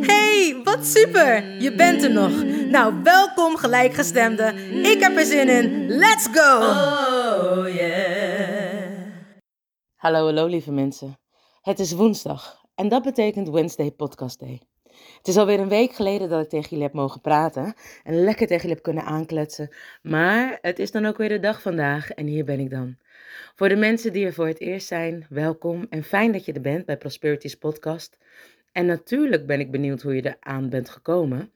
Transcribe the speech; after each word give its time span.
Hey, 0.05 0.61
wat 0.63 0.85
super! 0.85 1.61
Je 1.61 1.75
bent 1.75 2.03
er 2.03 2.11
nog. 2.11 2.43
Nou, 2.69 3.03
welkom 3.03 3.57
gelijkgestemde. 3.57 4.53
Ik 4.83 4.99
heb 4.99 5.17
er 5.17 5.25
zin 5.25 5.49
in. 5.49 5.87
Let's 5.87 6.27
go! 6.31 6.57
Oh 6.57 7.75
yeah. 7.75 8.91
Hallo, 9.95 10.25
hallo 10.25 10.45
lieve 10.45 10.71
mensen. 10.71 11.17
Het 11.61 11.79
is 11.79 11.91
woensdag 11.91 12.61
en 12.75 12.89
dat 12.89 13.03
betekent 13.03 13.49
Wednesday 13.49 13.91
Podcast 13.91 14.39
Day. 14.39 14.61
Het 15.17 15.27
is 15.27 15.37
alweer 15.37 15.59
een 15.59 15.69
week 15.69 15.93
geleden 15.93 16.29
dat 16.29 16.43
ik 16.43 16.49
tegen 16.49 16.69
jullie 16.69 16.83
heb 16.83 16.93
mogen 16.93 17.21
praten 17.21 17.73
en 18.03 18.23
lekker 18.23 18.47
tegen 18.47 18.61
jullie 18.61 18.75
heb 18.75 18.83
kunnen 18.83 19.03
aankletsen. 19.03 19.75
Maar 20.01 20.57
het 20.61 20.79
is 20.79 20.91
dan 20.91 21.05
ook 21.05 21.17
weer 21.17 21.29
de 21.29 21.39
dag 21.39 21.61
vandaag 21.61 22.09
en 22.09 22.25
hier 22.25 22.45
ben 22.45 22.59
ik 22.59 22.69
dan. 22.69 22.97
Voor 23.55 23.69
de 23.69 23.75
mensen 23.75 24.13
die 24.13 24.25
er 24.25 24.33
voor 24.33 24.47
het 24.47 24.59
eerst 24.59 24.87
zijn, 24.87 25.25
welkom 25.29 25.85
en 25.89 26.03
fijn 26.03 26.31
dat 26.31 26.45
je 26.45 26.53
er 26.53 26.61
bent 26.61 26.85
bij 26.85 26.97
Prosperity's 26.97 27.55
podcast. 27.55 28.17
En 28.71 28.85
natuurlijk 28.85 29.45
ben 29.45 29.59
ik 29.59 29.71
benieuwd 29.71 30.01
hoe 30.01 30.15
je 30.15 30.21
er 30.21 30.37
aan 30.39 30.69
bent 30.69 30.89
gekomen. 30.89 31.51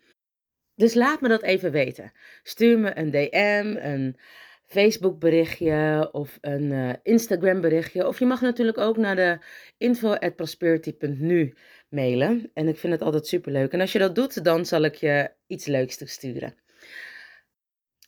Dus 0.76 0.94
laat 0.94 1.22
me 1.22 1.28
dat 1.28 1.42
even 1.42 1.72
weten. 1.72 2.12
Stuur 2.44 2.80
me 2.80 2.98
een 2.98 3.12
DM, 3.12 3.76
een 3.80 4.18
Facebook 4.66 5.20
berichtje 5.20 6.10
of 6.12 6.38
een 6.42 6.72
eh, 6.72 6.94
Instagram 7.04 7.62
berichtje. 7.62 8.08
Of 8.08 8.20
je 8.20 8.26
mag 8.26 8.42
natuurlijk 8.42 8.78
ook 8.78 8.98
naar 8.98 9.16
de 9.16 9.40
info@prosperity.nu 9.78 11.54
mailen. 11.90 12.50
En 12.54 12.68
ik 12.68 12.78
vind 12.78 12.94
het 12.94 13.02
altijd 13.02 13.28
superleuk. 13.28 13.72
En 13.72 13.82
als 13.82 13.92
je 13.92 14.00
dat 14.00 14.16
doet, 14.16 14.44
dan 14.44 14.66
zal 14.66 14.82
ik 14.82 14.96
je 14.96 15.32
iets 15.48 15.66
leuks 15.66 16.12
sturen. 16.12 16.56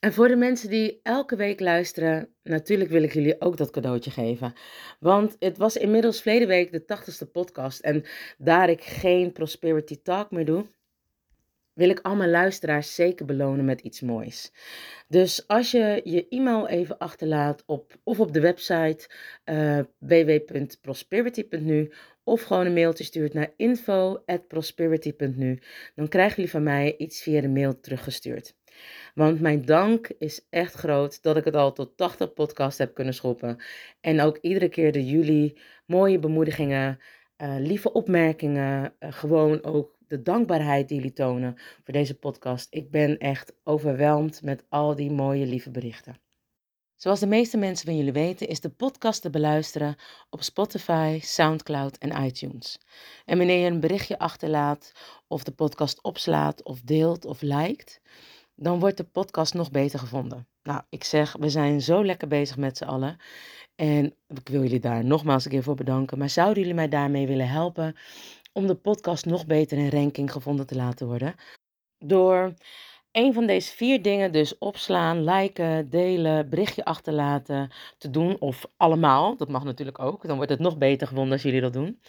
En 0.04 0.14
voor 0.14 0.28
de 0.28 0.36
mensen 0.36 0.70
die 0.70 1.00
elke 1.04 1.36
week 1.36 1.60
luisteren, 1.60 2.30
natuurlijk 2.42 2.90
wil 2.90 3.04
ik 3.04 3.14
jullie 3.14 3.42
ook 3.42 3.58
dat 3.58 3.70
cadeautje 3.70 4.12
geven. 4.12 4.54
Want 5.00 5.36
het 5.40 5.58
was 5.58 5.78
inmiddels 5.78 6.22
verleden 6.22 6.48
week 6.48 6.72
de 6.72 6.82
80ste 6.82 7.32
podcast. 7.32 7.80
En 7.80 8.04
daar 8.38 8.70
ik 8.70 8.84
geen 8.84 9.32
Prosperity 9.32 10.02
Talk 10.02 10.32
meer 10.32 10.46
doe, 10.46 10.66
wil 11.74 11.90
ik 11.90 12.00
al 12.00 12.16
mijn 12.16 12.30
luisteraars 12.30 12.96
zeker 12.96 13.26
belonen 13.26 13.66
met 13.66 13.82
iets 13.82 14.02
moois. 14.02 14.52
Dus 15.08 15.48
als 15.48 15.72
je 15.72 16.02
je 16.04 16.28
e-mail 16.28 16.68
even 16.68 16.98
achterlaat 16.98 17.64
op, 17.66 18.00
of 18.04 18.20
op 18.20 18.34
de 18.34 18.40
website 18.40 19.10
uh, 19.46 19.80
www.prosperity.nu 19.98 21.92
of 22.24 22.42
gewoon 22.42 22.66
een 22.66 22.74
mailtje 22.74 23.04
stuurt 23.04 23.34
naar 23.34 23.54
info.prosperity.nu, 23.58 25.60
dan 25.96 26.08
krijgen 26.08 26.36
jullie 26.36 26.52
van 26.52 26.64
mij 26.64 26.98
iets 26.98 27.22
via 27.22 27.42
de 27.42 27.50
mail 27.50 27.80
teruggestuurd. 27.80 28.56
Want 29.16 29.40
mijn 29.40 29.66
dank 29.66 30.08
is 30.08 30.46
echt 30.50 30.74
groot 30.74 31.22
dat 31.22 31.38
ik 31.38 31.46
het 31.46 31.56
al 31.56 31.74
tot 31.74 31.98
80 31.98 32.34
podcasts 32.34 32.78
heb 32.78 32.94
kunnen 32.94 33.14
schoppen. 33.14 33.64
En 34.02 34.22
ook 34.22 34.38
iedere 34.42 34.70
keer 34.70 34.92
de 34.92 35.06
jullie 35.06 35.60
mooie 35.86 36.20
bemoedigingen, 36.20 37.00
uh, 37.38 37.56
lieve 37.60 37.94
opmerkingen, 37.94 38.94
uh, 39.00 39.12
gewoon 39.12 39.64
ook 39.64 39.98
de 40.08 40.22
dankbaarheid 40.22 40.88
die 40.88 40.98
jullie 40.98 41.14
tonen 41.14 41.56
voor 41.84 41.94
deze 41.94 42.20
podcast. 42.20 42.68
Ik 42.70 42.92
ben 42.92 43.18
echt 43.18 43.54
overweldigd 43.64 44.42
met 44.42 44.64
al 44.70 44.96
die 44.96 45.12
mooie 45.12 45.46
lieve 45.46 45.72
berichten. 45.72 46.22
Zoals 47.04 47.20
de 47.20 47.28
meeste 47.28 47.58
mensen 47.58 47.86
van 47.86 47.98
jullie 47.98 48.12
weten, 48.12 48.48
is 48.48 48.60
de 48.60 48.70
podcast 48.70 49.22
te 49.22 49.30
beluisteren 49.30 49.96
op 50.30 50.42
Spotify, 50.42 51.20
SoundCloud 51.22 51.98
en 51.98 52.24
iTunes. 52.24 52.80
En 53.26 53.38
wanneer 53.38 53.60
je 53.60 53.70
een 53.70 53.80
berichtje 53.80 54.20
achterlaat, 54.20 54.92
of 55.28 55.44
de 55.44 55.52
podcast 55.52 56.04
opslaat, 56.04 56.64
of 56.64 56.82
deelt 56.82 57.26
of 57.26 57.42
liked, 57.42 58.02
dan 58.56 58.80
wordt 58.80 58.98
de 58.98 59.04
podcast 59.04 59.54
nog 59.54 59.72
beter 59.72 60.00
gevonden. 60.00 60.48
Nou, 60.64 60.82
ik 60.90 61.04
zeg, 61.04 61.36
we 61.40 61.50
zijn 61.50 61.82
zo 61.82 62.06
lekker 62.06 62.28
bezig 62.28 62.58
met 62.58 62.78
z'n 62.78 62.84
allen. 62.84 63.18
En 63.76 64.16
ik 64.28 64.50
wil 64.50 64.62
jullie 64.62 64.80
daar 64.80 65.06
nogmaals 65.06 65.46
een 65.46 65.52
keer 65.52 65.64
voor 65.64 65.76
bedanken. 65.76 66.18
Maar 66.18 66.30
zouden 66.30 66.60
jullie 66.60 66.76
mij 66.76 66.90
daarmee 66.90 67.28
willen 67.28 67.50
helpen 67.50 67.96
om 68.52 68.68
de 68.68 68.76
podcast 68.76 69.26
nog 69.26 69.46
beter 69.46 69.78
in 69.78 69.90
ranking 69.90 70.32
gevonden 70.32 70.68
te 70.68 70.76
laten 70.76 71.08
worden? 71.08 71.36
Door 71.98 72.54
een 73.12 73.34
van 73.34 73.46
deze 73.46 73.76
vier 73.76 74.02
dingen 74.02 74.32
dus 74.32 74.58
opslaan, 74.58 75.24
liken, 75.24 75.90
delen, 75.90 76.50
berichtje 76.50 76.86
achterlaten 76.86 77.72
te 77.98 78.10
doen. 78.10 78.40
Of 78.40 78.66
allemaal, 78.78 79.38
dat 79.38 79.50
mag 79.50 79.64
natuurlijk 79.64 80.00
ook. 80.00 80.28
Dan 80.28 80.36
wordt 80.36 80.52
het 80.52 80.60
nog 80.60 80.78
beter 80.78 81.08
gevonden 81.08 81.34
als 81.34 81.44
jullie 81.44 81.62
dat 81.62 81.74
doen. 81.74 82.00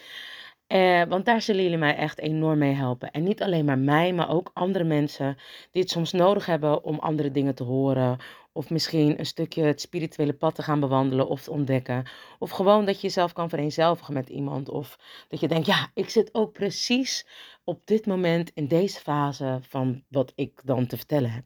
Eh, 0.67 1.03
want 1.03 1.25
daar 1.25 1.41
zullen 1.41 1.63
jullie 1.63 1.77
mij 1.77 1.95
echt 1.95 2.19
enorm 2.19 2.57
mee 2.57 2.73
helpen. 2.73 3.11
En 3.11 3.23
niet 3.23 3.41
alleen 3.41 3.65
maar 3.65 3.77
mij, 3.77 4.13
maar 4.13 4.29
ook 4.29 4.51
andere 4.53 4.83
mensen 4.83 5.37
die 5.71 5.81
het 5.81 5.91
soms 5.91 6.11
nodig 6.11 6.45
hebben 6.45 6.83
om 6.83 6.99
andere 6.99 7.31
dingen 7.31 7.55
te 7.55 7.63
horen. 7.63 8.17
Of 8.51 8.69
misschien 8.69 9.19
een 9.19 9.25
stukje 9.25 9.63
het 9.63 9.81
spirituele 9.81 10.33
pad 10.33 10.55
te 10.55 10.61
gaan 10.63 10.79
bewandelen 10.79 11.27
of 11.27 11.43
te 11.43 11.51
ontdekken. 11.51 12.05
Of 12.39 12.49
gewoon 12.51 12.85
dat 12.85 12.95
je 12.95 13.07
jezelf 13.07 13.33
kan 13.33 13.49
vereenzelvigen 13.49 14.13
met 14.13 14.29
iemand. 14.29 14.69
Of 14.69 14.99
dat 15.27 15.39
je 15.39 15.47
denkt, 15.47 15.65
ja, 15.65 15.91
ik 15.93 16.09
zit 16.09 16.33
ook 16.33 16.51
precies 16.53 17.27
op 17.63 17.85
dit 17.87 18.05
moment 18.05 18.51
in 18.53 18.67
deze 18.67 18.99
fase 18.99 19.59
van 19.61 20.03
wat 20.09 20.31
ik 20.35 20.61
dan 20.63 20.87
te 20.87 20.97
vertellen 20.97 21.31
heb. 21.31 21.43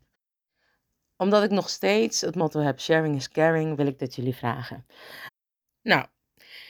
Omdat 1.17 1.43
ik 1.43 1.49
nog 1.51 1.69
steeds 1.69 2.21
het 2.21 2.35
motto 2.35 2.59
heb, 2.59 2.79
sharing 2.79 3.15
is 3.15 3.29
caring, 3.29 3.75
wil 3.75 3.87
ik 3.87 3.99
dat 3.99 4.15
jullie 4.15 4.35
vragen. 4.35 4.85
Nou, 5.81 6.05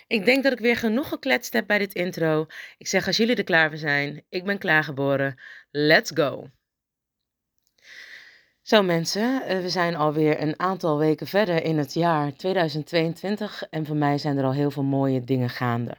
ik 0.09 0.25
denk 0.25 0.44
dat 0.44 0.52
ik 0.52 0.59
weer 0.59 0.75
genoeg 0.75 1.08
gekletst 1.08 1.53
heb 1.53 1.68
bij 1.68 1.78
dit 1.78 1.94
intro. 1.94 2.46
Ik 2.78 2.88
zeg 2.88 3.08
als 3.08 3.18
jullie 3.18 3.36
er 3.36 3.44
klaar 3.44 3.70
voor 3.70 3.78
zijn, 3.78 4.24
ik 4.30 4.44
ben 4.44 4.58
klaargeboren. 4.58 5.40
Let's 5.72 6.12
go! 6.14 6.50
Zo 8.62 8.84
mensen, 8.84 9.44
eh, 9.44 9.59
we 9.59 9.69
zijn 9.69 9.96
alweer 9.96 10.42
een 10.42 10.59
aantal 10.59 10.98
weken 10.98 11.28
verder 11.28 11.64
in 11.64 11.78
het 11.78 11.94
jaar 11.94 12.36
2022 12.36 13.64
en 13.69 13.86
voor 13.86 13.96
mij 13.96 14.18
zijn 14.18 14.38
er 14.38 14.44
al 14.44 14.53
heel 14.53 14.72
veel 14.72 14.84
mooie 14.84 15.22
dingen 15.24 15.50
gaande. 15.50 15.98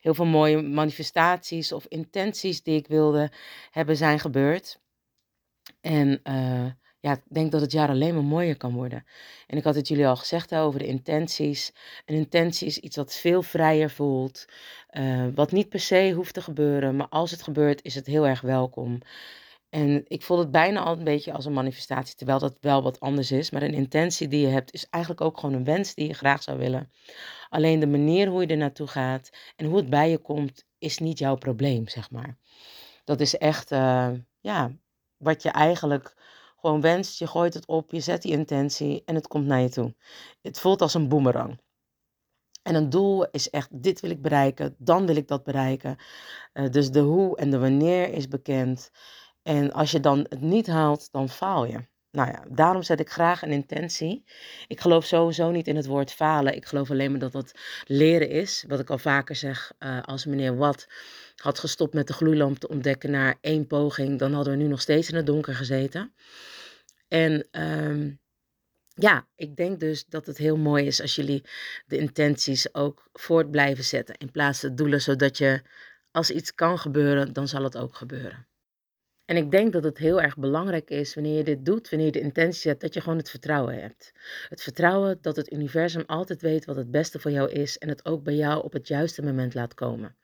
Heel 0.00 0.14
veel 0.14 0.24
mooie 0.24 0.62
manifestaties 0.62 1.72
of 1.72 1.86
intenties 1.86 2.62
die 2.62 2.76
ik 2.76 2.86
wilde 2.86 3.32
hebben 3.70 3.96
zijn 3.96 4.18
gebeurd. 4.18 4.80
En 5.80 6.20
uh, 6.24 6.70
ja, 7.02 7.12
ik 7.12 7.22
denk 7.28 7.52
dat 7.52 7.60
het 7.60 7.72
jaar 7.72 7.88
alleen 7.88 8.14
maar 8.14 8.24
mooier 8.24 8.56
kan 8.56 8.72
worden. 8.72 9.04
En 9.46 9.56
ik 9.58 9.64
had 9.64 9.74
het 9.74 9.88
jullie 9.88 10.06
al 10.06 10.16
gezegd 10.16 10.54
over 10.54 10.78
de 10.78 10.86
intenties. 10.86 11.72
Een 12.06 12.14
intentie 12.14 12.66
is 12.66 12.78
iets 12.78 12.96
wat 12.96 13.14
veel 13.14 13.42
vrijer 13.42 13.90
voelt, 13.90 14.44
uh, 14.90 15.26
wat 15.34 15.52
niet 15.52 15.68
per 15.68 15.80
se 15.80 16.12
hoeft 16.14 16.34
te 16.34 16.42
gebeuren, 16.42 16.96
maar 16.96 17.08
als 17.08 17.30
het 17.30 17.42
gebeurt 17.42 17.84
is 17.84 17.94
het 17.94 18.06
heel 18.06 18.26
erg 18.26 18.40
welkom. 18.40 18.98
En 19.70 20.04
ik 20.06 20.22
voel 20.22 20.38
het 20.38 20.50
bijna 20.50 20.80
al 20.80 20.98
een 20.98 21.04
beetje 21.04 21.32
als 21.32 21.44
een 21.44 21.52
manifestatie, 21.52 22.14
terwijl 22.14 22.38
dat 22.38 22.56
wel 22.60 22.82
wat 22.82 23.00
anders 23.00 23.32
is. 23.32 23.50
Maar 23.50 23.62
een 23.62 23.74
intentie 23.74 24.28
die 24.28 24.40
je 24.40 24.52
hebt 24.52 24.72
is 24.72 24.86
eigenlijk 24.90 25.24
ook 25.24 25.38
gewoon 25.38 25.54
een 25.54 25.64
wens 25.64 25.94
die 25.94 26.06
je 26.06 26.14
graag 26.14 26.42
zou 26.42 26.58
willen. 26.58 26.92
Alleen 27.48 27.80
de 27.80 27.86
manier 27.86 28.28
hoe 28.28 28.40
je 28.40 28.46
er 28.46 28.56
naartoe 28.56 28.86
gaat 28.86 29.30
en 29.56 29.66
hoe 29.66 29.76
het 29.76 29.90
bij 29.90 30.10
je 30.10 30.18
komt, 30.18 30.64
is 30.78 30.98
niet 30.98 31.18
jouw 31.18 31.36
probleem, 31.36 31.88
zeg 31.88 32.10
maar. 32.10 32.36
Dat 33.04 33.20
is 33.20 33.38
echt, 33.38 33.72
uh, 33.72 34.10
ja, 34.40 34.72
wat 35.16 35.42
je 35.42 35.50
eigenlijk 35.50 36.14
gewoon 36.62 36.80
wenst. 36.80 37.18
Je 37.18 37.26
gooit 37.26 37.54
het 37.54 37.66
op, 37.66 37.90
je 37.90 38.00
zet 38.00 38.22
die 38.22 38.32
intentie 38.32 39.02
en 39.04 39.14
het 39.14 39.26
komt 39.26 39.46
naar 39.46 39.60
je 39.60 39.68
toe. 39.68 39.94
Het 40.42 40.60
voelt 40.60 40.80
als 40.80 40.94
een 40.94 41.08
boemerang. 41.08 41.60
En 42.62 42.74
een 42.74 42.90
doel 42.90 43.26
is 43.30 43.50
echt, 43.50 43.82
dit 43.82 44.00
wil 44.00 44.10
ik 44.10 44.22
bereiken, 44.22 44.74
dan 44.78 45.06
wil 45.06 45.16
ik 45.16 45.28
dat 45.28 45.44
bereiken. 45.44 45.96
Uh, 46.54 46.70
dus 46.70 46.90
de 46.90 47.00
hoe 47.00 47.36
en 47.36 47.50
de 47.50 47.58
wanneer 47.58 48.12
is 48.12 48.28
bekend. 48.28 48.90
En 49.42 49.72
als 49.72 49.90
je 49.90 50.00
dan 50.00 50.26
het 50.28 50.40
niet 50.40 50.66
haalt, 50.66 51.08
dan 51.12 51.28
faal 51.28 51.66
je. 51.66 51.90
nou 52.10 52.30
ja, 52.30 52.44
daarom 52.50 52.82
zet 52.82 53.00
ik 53.00 53.10
graag 53.10 53.42
een 53.42 53.50
intentie. 53.50 54.24
Ik 54.66 54.80
geloof 54.80 55.04
sowieso 55.04 55.50
niet 55.50 55.68
in 55.68 55.76
het 55.76 55.86
woord 55.86 56.12
falen. 56.12 56.56
Ik 56.56 56.66
geloof 56.66 56.90
alleen 56.90 57.10
maar 57.10 57.20
dat 57.20 57.32
dat 57.32 57.52
leren 57.86 58.28
is. 58.28 58.64
Wat 58.68 58.80
ik 58.80 58.90
al 58.90 58.98
vaker 58.98 59.36
zeg, 59.36 59.72
uh, 59.78 60.02
als 60.02 60.24
meneer 60.26 60.56
Watt 60.56 60.88
had 61.42 61.58
gestopt 61.58 61.94
met 61.94 62.06
de 62.06 62.12
gloeilamp 62.12 62.58
te 62.58 62.68
ontdekken 62.68 63.10
naar 63.10 63.38
één 63.40 63.66
poging, 63.66 64.18
dan 64.18 64.32
hadden 64.32 64.52
we 64.52 64.62
nu 64.62 64.68
nog 64.68 64.80
steeds 64.80 65.08
in 65.08 65.16
het 65.16 65.26
donker 65.26 65.54
gezeten. 65.54 66.14
En 67.08 67.48
um, 67.50 68.20
ja, 68.88 69.28
ik 69.34 69.56
denk 69.56 69.80
dus 69.80 70.04
dat 70.04 70.26
het 70.26 70.38
heel 70.38 70.56
mooi 70.56 70.86
is 70.86 71.00
als 71.00 71.14
jullie 71.14 71.44
de 71.86 71.96
intenties 71.96 72.74
ook 72.74 73.08
voort 73.12 73.50
blijven 73.50 73.84
zetten 73.84 74.16
in 74.16 74.30
plaats 74.30 74.60
van 74.60 74.74
doelen, 74.74 75.00
zodat 75.00 75.38
je 75.38 75.62
als 76.10 76.30
iets 76.30 76.54
kan 76.54 76.78
gebeuren, 76.78 77.32
dan 77.32 77.48
zal 77.48 77.62
het 77.64 77.76
ook 77.76 77.96
gebeuren. 77.96 78.46
En 79.24 79.36
ik 79.36 79.50
denk 79.50 79.72
dat 79.72 79.84
het 79.84 79.98
heel 79.98 80.20
erg 80.20 80.36
belangrijk 80.36 80.90
is 80.90 81.14
wanneer 81.14 81.36
je 81.36 81.44
dit 81.44 81.64
doet, 81.64 81.88
wanneer 81.88 82.06
je 82.06 82.12
de 82.12 82.20
intentie 82.20 82.60
zet, 82.60 82.80
dat 82.80 82.94
je 82.94 83.00
gewoon 83.00 83.18
het 83.18 83.30
vertrouwen 83.30 83.80
hebt. 83.80 84.12
Het 84.48 84.62
vertrouwen 84.62 85.18
dat 85.20 85.36
het 85.36 85.52
universum 85.52 86.02
altijd 86.06 86.42
weet 86.42 86.64
wat 86.64 86.76
het 86.76 86.90
beste 86.90 87.18
voor 87.18 87.30
jou 87.30 87.50
is 87.50 87.78
en 87.78 87.88
het 87.88 88.04
ook 88.04 88.22
bij 88.22 88.34
jou 88.34 88.64
op 88.64 88.72
het 88.72 88.88
juiste 88.88 89.22
moment 89.22 89.54
laat 89.54 89.74
komen. 89.74 90.16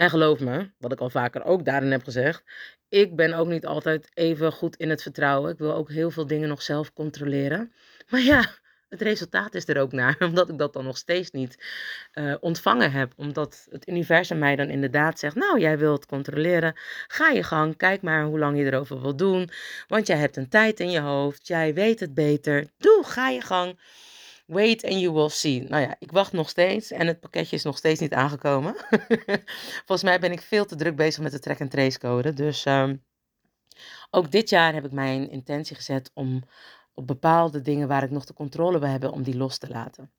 En 0.00 0.10
geloof 0.10 0.40
me, 0.40 0.70
wat 0.78 0.92
ik 0.92 1.00
al 1.00 1.10
vaker 1.10 1.44
ook 1.44 1.64
daarin 1.64 1.90
heb 1.90 2.04
gezegd, 2.04 2.42
ik 2.88 3.16
ben 3.16 3.34
ook 3.34 3.46
niet 3.46 3.66
altijd 3.66 4.10
even 4.14 4.52
goed 4.52 4.76
in 4.76 4.90
het 4.90 5.02
vertrouwen. 5.02 5.52
Ik 5.52 5.58
wil 5.58 5.74
ook 5.74 5.90
heel 5.90 6.10
veel 6.10 6.26
dingen 6.26 6.48
nog 6.48 6.62
zelf 6.62 6.92
controleren. 6.92 7.72
Maar 8.10 8.20
ja, 8.20 8.44
het 8.88 9.00
resultaat 9.00 9.54
is 9.54 9.68
er 9.68 9.80
ook 9.80 9.92
naar, 9.92 10.16
omdat 10.28 10.48
ik 10.48 10.58
dat 10.58 10.72
dan 10.72 10.84
nog 10.84 10.96
steeds 10.96 11.30
niet 11.30 11.64
uh, 12.14 12.34
ontvangen 12.40 12.92
heb. 12.92 13.12
Omdat 13.16 13.66
het 13.70 13.88
universum 13.88 14.38
mij 14.38 14.56
dan 14.56 14.68
inderdaad 14.68 15.18
zegt: 15.18 15.34
Nou, 15.34 15.60
jij 15.60 15.78
wilt 15.78 16.06
controleren, 16.06 16.74
ga 17.06 17.28
je 17.28 17.42
gang, 17.42 17.76
kijk 17.76 18.02
maar 18.02 18.24
hoe 18.24 18.38
lang 18.38 18.58
je 18.58 18.64
erover 18.64 19.00
wil 19.00 19.16
doen. 19.16 19.50
Want 19.88 20.06
jij 20.06 20.16
hebt 20.16 20.36
een 20.36 20.48
tijd 20.48 20.80
in 20.80 20.90
je 20.90 21.00
hoofd, 21.00 21.46
jij 21.46 21.74
weet 21.74 22.00
het 22.00 22.14
beter. 22.14 22.66
Doe, 22.78 23.02
ga 23.04 23.28
je 23.28 23.40
gang. 23.40 23.78
Wait 24.50 24.84
and 24.84 25.00
you 25.00 25.12
will 25.12 25.28
see. 25.28 25.62
Nou 25.68 25.82
ja, 25.82 25.96
ik 25.98 26.12
wacht 26.12 26.32
nog 26.32 26.48
steeds 26.48 26.90
en 26.90 27.06
het 27.06 27.20
pakketje 27.20 27.56
is 27.56 27.62
nog 27.62 27.76
steeds 27.76 28.00
niet 28.00 28.12
aangekomen. 28.12 28.74
Volgens 29.86 30.02
mij 30.02 30.20
ben 30.20 30.32
ik 30.32 30.40
veel 30.40 30.64
te 30.64 30.76
druk 30.76 30.96
bezig 30.96 31.22
met 31.22 31.32
de 31.32 31.38
track 31.38 31.60
and 31.60 31.70
trace 31.70 31.98
code. 31.98 32.32
Dus 32.32 32.64
um, 32.64 33.04
ook 34.10 34.30
dit 34.30 34.48
jaar 34.48 34.74
heb 34.74 34.84
ik 34.84 34.92
mijn 34.92 35.30
intentie 35.30 35.76
gezet 35.76 36.10
om 36.14 36.42
op 36.94 37.06
bepaalde 37.06 37.60
dingen 37.60 37.88
waar 37.88 38.02
ik 38.02 38.10
nog 38.10 38.24
de 38.24 38.34
controle 38.34 38.78
bij 38.78 38.90
heb, 38.90 39.04
om 39.04 39.22
die 39.22 39.36
los 39.36 39.58
te 39.58 39.68
laten. 39.68 40.12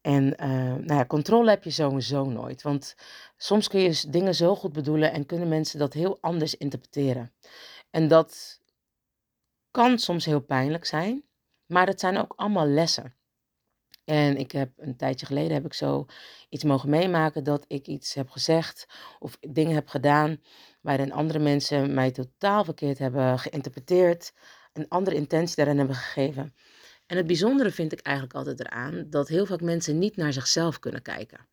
En 0.00 0.24
uh, 0.24 0.48
nou 0.74 0.94
ja, 0.94 1.06
controle 1.06 1.50
heb 1.50 1.64
je 1.64 1.70
sowieso 1.70 2.24
nooit. 2.24 2.62
Want 2.62 2.94
soms 3.36 3.68
kun 3.68 3.80
je 3.80 4.04
dingen 4.08 4.34
zo 4.34 4.56
goed 4.56 4.72
bedoelen 4.72 5.12
en 5.12 5.26
kunnen 5.26 5.48
mensen 5.48 5.78
dat 5.78 5.92
heel 5.92 6.18
anders 6.20 6.56
interpreteren. 6.56 7.32
En 7.90 8.08
dat 8.08 8.60
kan 9.70 9.98
soms 9.98 10.24
heel 10.24 10.40
pijnlijk 10.40 10.84
zijn. 10.84 11.24
Maar 11.72 11.86
het 11.86 12.00
zijn 12.00 12.18
ook 12.18 12.32
allemaal 12.36 12.66
lessen. 12.66 13.14
En 14.04 14.36
ik 14.36 14.52
heb 14.52 14.70
een 14.76 14.96
tijdje 14.96 15.26
geleden 15.26 15.52
heb 15.52 15.64
ik 15.64 15.74
zo 15.74 16.06
iets 16.48 16.64
mogen 16.64 16.90
meemaken 16.90 17.44
dat 17.44 17.64
ik 17.68 17.86
iets 17.86 18.14
heb 18.14 18.30
gezegd 18.30 18.86
of 19.18 19.36
dingen 19.40 19.74
heb 19.74 19.88
gedaan 19.88 20.42
waarin 20.80 21.12
andere 21.12 21.38
mensen 21.38 21.94
mij 21.94 22.10
totaal 22.10 22.64
verkeerd 22.64 22.98
hebben 22.98 23.38
geïnterpreteerd, 23.38 24.32
een 24.72 24.88
andere 24.88 25.16
intentie 25.16 25.56
daarin 25.56 25.78
hebben 25.78 25.96
gegeven. 25.96 26.54
En 27.06 27.16
het 27.16 27.26
bijzondere 27.26 27.70
vind 27.70 27.92
ik 27.92 28.00
eigenlijk 28.00 28.36
altijd 28.36 28.60
eraan 28.60 29.10
dat 29.10 29.28
heel 29.28 29.46
vaak 29.46 29.60
mensen 29.60 29.98
niet 29.98 30.16
naar 30.16 30.32
zichzelf 30.32 30.78
kunnen 30.78 31.02
kijken, 31.02 31.48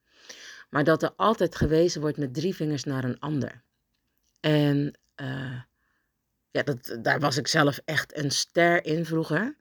maar 0.69 0.83
dat 0.83 1.03
er 1.03 1.13
altijd 1.15 1.55
gewezen 1.55 2.01
wordt 2.01 2.17
met 2.17 2.33
drie 2.33 2.55
vingers 2.55 2.83
naar 2.83 3.03
een 3.03 3.19
ander. 3.19 3.63
En 4.39 4.99
uh, 5.21 5.61
ja, 6.51 6.63
dat, 6.63 6.97
daar 7.01 7.19
was 7.19 7.37
ik 7.37 7.47
zelf 7.47 7.79
echt 7.85 8.17
een 8.17 8.31
ster 8.31 8.85
in 8.85 9.05
vroeger. 9.05 9.57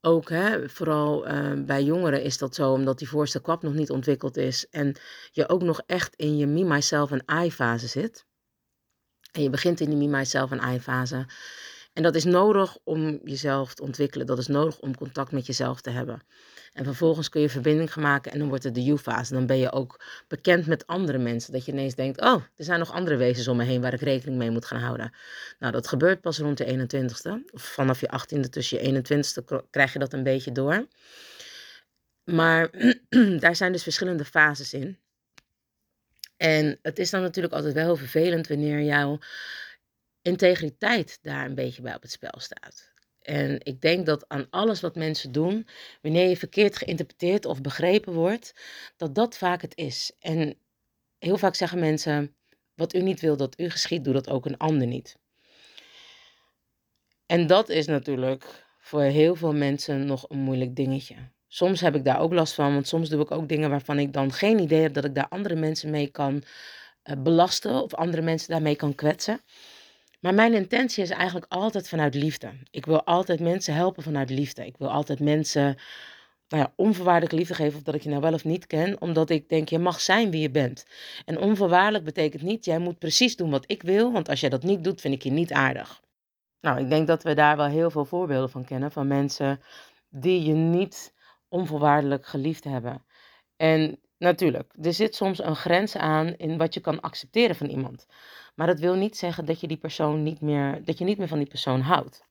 Ook, 0.00 0.28
hè, 0.28 0.68
vooral 0.68 1.28
uh, 1.28 1.64
bij 1.64 1.82
jongeren 1.82 2.22
is 2.22 2.38
dat 2.38 2.54
zo, 2.54 2.72
omdat 2.72 2.98
die 2.98 3.08
voorste 3.08 3.40
kwap 3.40 3.62
nog 3.62 3.74
niet 3.74 3.90
ontwikkeld 3.90 4.36
is. 4.36 4.68
En 4.70 4.96
je 5.30 5.48
ook 5.48 5.62
nog 5.62 5.80
echt 5.86 6.14
in 6.14 6.36
je 6.36 6.46
me, 6.46 6.64
myself 6.64 7.10
en 7.10 7.44
I 7.44 7.50
fase 7.50 7.86
zit. 7.86 8.26
En 9.32 9.42
je 9.42 9.50
begint 9.50 9.80
in 9.80 9.88
die 9.88 9.98
me, 9.98 10.16
myself 10.16 10.50
en 10.50 10.74
I 10.74 10.80
fase. 10.80 11.26
En 11.92 12.02
dat 12.02 12.14
is 12.14 12.24
nodig 12.24 12.78
om 12.84 13.20
jezelf 13.24 13.74
te 13.74 13.82
ontwikkelen. 13.82 14.26
Dat 14.26 14.38
is 14.38 14.46
nodig 14.46 14.78
om 14.78 14.96
contact 14.96 15.32
met 15.32 15.46
jezelf 15.46 15.80
te 15.80 15.90
hebben. 15.90 16.22
En 16.72 16.84
vervolgens 16.84 17.28
kun 17.28 17.40
je 17.40 17.48
verbinding 17.48 17.92
gaan 17.92 18.02
maken 18.02 18.32
en 18.32 18.38
dan 18.38 18.48
wordt 18.48 18.64
het 18.64 18.74
de 18.74 18.82
you-fase. 18.82 19.32
Dan 19.32 19.46
ben 19.46 19.58
je 19.58 19.72
ook 19.72 20.00
bekend 20.28 20.66
met 20.66 20.86
andere 20.86 21.18
mensen. 21.18 21.52
Dat 21.52 21.64
je 21.64 21.72
ineens 21.72 21.94
denkt, 21.94 22.20
oh, 22.20 22.42
er 22.56 22.64
zijn 22.64 22.78
nog 22.78 22.92
andere 22.92 23.16
wezens 23.16 23.48
om 23.48 23.56
me 23.56 23.64
heen 23.64 23.80
waar 23.80 23.92
ik 23.92 24.00
rekening 24.00 24.38
mee 24.38 24.50
moet 24.50 24.64
gaan 24.64 24.80
houden. 24.80 25.12
Nou, 25.58 25.72
dat 25.72 25.88
gebeurt 25.88 26.20
pas 26.20 26.38
rond 26.38 26.58
de 26.58 26.88
21ste. 26.88 27.52
Of 27.52 27.62
vanaf 27.62 28.00
je 28.00 28.10
18e 28.20 28.48
tussen 28.50 28.82
je 28.82 29.02
21ste 29.02 29.66
krijg 29.70 29.92
je 29.92 29.98
dat 29.98 30.12
een 30.12 30.22
beetje 30.22 30.52
door. 30.52 30.86
Maar 32.24 32.70
daar 33.40 33.56
zijn 33.56 33.72
dus 33.72 33.82
verschillende 33.82 34.24
fases 34.24 34.72
in. 34.72 34.98
En 36.36 36.78
het 36.82 36.98
is 36.98 37.10
dan 37.10 37.22
natuurlijk 37.22 37.54
altijd 37.54 37.74
wel 37.74 37.84
heel 37.84 37.96
vervelend 37.96 38.48
wanneer 38.48 38.82
jouw 38.82 39.18
integriteit 40.22 41.18
daar 41.22 41.44
een 41.44 41.54
beetje 41.54 41.82
bij 41.82 41.94
op 41.94 42.02
het 42.02 42.10
spel 42.10 42.34
staat. 42.36 42.92
En 43.28 43.58
ik 43.62 43.80
denk 43.80 44.06
dat 44.06 44.28
aan 44.28 44.46
alles 44.50 44.80
wat 44.80 44.94
mensen 44.94 45.32
doen, 45.32 45.66
wanneer 46.02 46.28
je 46.28 46.36
verkeerd 46.36 46.76
geïnterpreteerd 46.76 47.44
of 47.44 47.60
begrepen 47.60 48.12
wordt, 48.12 48.54
dat 48.96 49.14
dat 49.14 49.36
vaak 49.36 49.62
het 49.62 49.76
is. 49.76 50.12
En 50.20 50.54
heel 51.18 51.38
vaak 51.38 51.54
zeggen 51.54 51.78
mensen, 51.78 52.34
wat 52.74 52.94
u 52.94 53.02
niet 53.02 53.20
wil 53.20 53.36
dat 53.36 53.60
u 53.60 53.70
geschiet, 53.70 54.04
doe 54.04 54.12
dat 54.12 54.30
ook 54.30 54.46
een 54.46 54.56
ander 54.56 54.86
niet. 54.86 55.18
En 57.26 57.46
dat 57.46 57.68
is 57.68 57.86
natuurlijk 57.86 58.66
voor 58.78 59.02
heel 59.02 59.34
veel 59.34 59.54
mensen 59.54 60.06
nog 60.06 60.24
een 60.28 60.38
moeilijk 60.38 60.76
dingetje. 60.76 61.14
Soms 61.48 61.80
heb 61.80 61.94
ik 61.94 62.04
daar 62.04 62.20
ook 62.20 62.32
last 62.32 62.54
van, 62.54 62.72
want 62.72 62.88
soms 62.88 63.08
doe 63.08 63.22
ik 63.22 63.30
ook 63.30 63.48
dingen 63.48 63.70
waarvan 63.70 63.98
ik 63.98 64.12
dan 64.12 64.32
geen 64.32 64.58
idee 64.58 64.82
heb 64.82 64.94
dat 64.94 65.04
ik 65.04 65.14
daar 65.14 65.28
andere 65.28 65.54
mensen 65.54 65.90
mee 65.90 66.06
kan 66.06 66.42
uh, 67.04 67.22
belasten 67.22 67.82
of 67.82 67.94
andere 67.94 68.22
mensen 68.22 68.48
daarmee 68.48 68.76
kan 68.76 68.94
kwetsen. 68.94 69.40
Maar 70.20 70.34
mijn 70.34 70.54
intentie 70.54 71.02
is 71.02 71.10
eigenlijk 71.10 71.52
altijd 71.52 71.88
vanuit 71.88 72.14
liefde. 72.14 72.50
Ik 72.70 72.86
wil 72.86 73.04
altijd 73.04 73.40
mensen 73.40 73.74
helpen 73.74 74.02
vanuit 74.02 74.30
liefde. 74.30 74.66
Ik 74.66 74.76
wil 74.76 74.90
altijd 74.90 75.20
mensen 75.20 75.76
nou 76.48 76.62
ja, 76.62 76.72
onvoorwaardelijke 76.76 77.36
liefde 77.36 77.54
geven, 77.54 77.78
of 77.78 77.82
dat 77.84 77.94
ik 77.94 78.02
je 78.02 78.08
nou 78.08 78.20
wel 78.20 78.32
of 78.32 78.44
niet 78.44 78.66
ken, 78.66 79.00
omdat 79.00 79.30
ik 79.30 79.48
denk, 79.48 79.68
je 79.68 79.78
mag 79.78 80.00
zijn 80.00 80.30
wie 80.30 80.40
je 80.40 80.50
bent. 80.50 80.86
En 81.24 81.38
onvoorwaardelijk 81.38 82.04
betekent 82.04 82.42
niet, 82.42 82.64
jij 82.64 82.78
moet 82.78 82.98
precies 82.98 83.36
doen 83.36 83.50
wat 83.50 83.64
ik 83.70 83.82
wil, 83.82 84.12
want 84.12 84.28
als 84.28 84.40
jij 84.40 84.48
dat 84.48 84.62
niet 84.62 84.84
doet, 84.84 85.00
vind 85.00 85.14
ik 85.14 85.22
je 85.22 85.30
niet 85.30 85.52
aardig. 85.52 86.02
Nou, 86.60 86.80
ik 86.80 86.88
denk 86.88 87.06
dat 87.06 87.22
we 87.22 87.34
daar 87.34 87.56
wel 87.56 87.66
heel 87.66 87.90
veel 87.90 88.04
voorbeelden 88.04 88.50
van 88.50 88.64
kennen, 88.64 88.92
van 88.92 89.06
mensen 89.06 89.60
die 90.08 90.42
je 90.42 90.52
niet 90.52 91.14
onvoorwaardelijk 91.48 92.26
geliefd 92.26 92.64
hebben. 92.64 93.04
En 93.56 94.00
natuurlijk, 94.18 94.72
er 94.82 94.94
zit 94.94 95.14
soms 95.14 95.42
een 95.42 95.56
grens 95.56 95.96
aan 95.96 96.34
in 96.36 96.56
wat 96.56 96.74
je 96.74 96.80
kan 96.80 97.00
accepteren 97.00 97.56
van 97.56 97.68
iemand. 97.68 98.06
Maar 98.54 98.66
dat 98.66 98.80
wil 98.80 98.94
niet 98.94 99.16
zeggen 99.16 99.44
dat 99.44 99.60
je 99.60 99.66
die 99.66 99.76
persoon 99.76 100.22
niet 100.22 100.40
meer, 100.40 100.84
dat 100.84 100.98
je 100.98 101.04
niet 101.04 101.18
meer 101.18 101.28
van 101.28 101.38
die 101.38 101.48
persoon 101.48 101.80
houdt. 101.80 102.26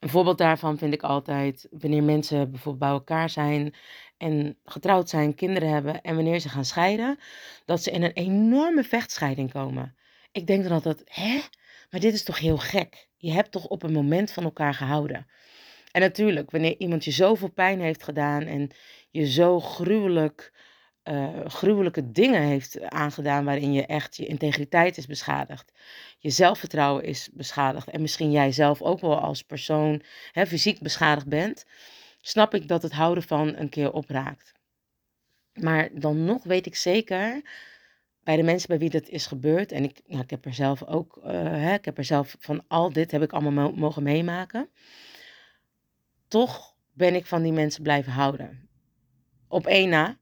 Een 0.00 0.08
voorbeeld 0.08 0.38
daarvan 0.38 0.78
vind 0.78 0.94
ik 0.94 1.02
altijd 1.02 1.66
wanneer 1.70 2.02
mensen 2.02 2.50
bijvoorbeeld 2.50 2.78
bij 2.78 2.88
elkaar 2.88 3.30
zijn 3.30 3.74
en 4.16 4.58
getrouwd 4.64 5.08
zijn, 5.08 5.34
kinderen 5.34 5.68
hebben 5.68 6.00
en 6.00 6.14
wanneer 6.14 6.38
ze 6.38 6.48
gaan 6.48 6.64
scheiden, 6.64 7.18
dat 7.64 7.82
ze 7.82 7.90
in 7.90 8.02
een 8.02 8.12
enorme 8.12 8.84
vechtscheiding 8.84 9.52
komen. 9.52 9.96
Ik 10.32 10.46
denk 10.46 10.62
dan 10.62 10.72
altijd, 10.72 11.02
hè? 11.04 11.40
Maar 11.90 12.00
dit 12.00 12.14
is 12.14 12.24
toch 12.24 12.38
heel 12.38 12.58
gek? 12.58 13.08
Je 13.16 13.32
hebt 13.32 13.50
toch 13.50 13.66
op 13.66 13.82
een 13.82 13.92
moment 13.92 14.30
van 14.30 14.44
elkaar 14.44 14.74
gehouden. 14.74 15.26
En 15.92 16.00
natuurlijk, 16.00 16.50
wanneer 16.50 16.78
iemand 16.78 17.04
je 17.04 17.10
zoveel 17.10 17.50
pijn 17.50 17.80
heeft 17.80 18.02
gedaan 18.02 18.42
en 18.42 18.70
je 19.10 19.30
zo 19.30 19.60
gruwelijk 19.60 20.52
uh, 21.04 21.28
gruwelijke 21.46 22.12
dingen 22.12 22.42
heeft 22.42 22.80
aangedaan 22.90 23.44
waarin 23.44 23.72
je 23.72 23.86
echt 23.86 24.16
je 24.16 24.26
integriteit 24.26 24.96
is 24.96 25.06
beschadigd, 25.06 25.72
je 26.18 26.30
zelfvertrouwen 26.30 27.04
is 27.04 27.28
beschadigd 27.32 27.88
en 27.88 28.00
misschien 28.00 28.30
jij 28.30 28.52
zelf 28.52 28.82
ook 28.82 29.00
wel 29.00 29.20
als 29.20 29.42
persoon 29.42 30.02
hè, 30.32 30.46
fysiek 30.46 30.80
beschadigd 30.80 31.26
bent, 31.26 31.66
snap 32.20 32.54
ik 32.54 32.68
dat 32.68 32.82
het 32.82 32.92
houden 32.92 33.22
van 33.22 33.56
een 33.56 33.68
keer 33.68 33.92
opraakt. 33.92 34.52
Maar 35.52 35.88
dan 35.92 36.24
nog 36.24 36.44
weet 36.44 36.66
ik 36.66 36.76
zeker 36.76 37.42
bij 38.22 38.36
de 38.36 38.42
mensen 38.42 38.68
bij 38.68 38.78
wie 38.78 38.90
dat 38.90 39.08
is 39.08 39.26
gebeurd, 39.26 39.72
en 39.72 39.84
ik, 39.84 40.00
nou, 40.06 40.22
ik 40.22 40.30
heb 40.30 40.44
er 40.44 40.54
zelf 40.54 40.84
ook, 40.84 41.20
uh, 41.24 41.30
hè, 41.42 41.74
ik 41.74 41.84
heb 41.84 41.98
er 41.98 42.04
zelf 42.04 42.36
van 42.38 42.64
al 42.68 42.92
dit 42.92 43.10
heb 43.10 43.22
ik 43.22 43.32
allemaal 43.32 43.72
mogen 43.72 44.02
meemaken, 44.02 44.68
toch 46.28 46.74
ben 46.92 47.14
ik 47.14 47.26
van 47.26 47.42
die 47.42 47.52
mensen 47.52 47.82
blijven 47.82 48.12
houden 48.12 48.69
op 49.50 49.66
één 49.66 49.88
na. 49.88 50.16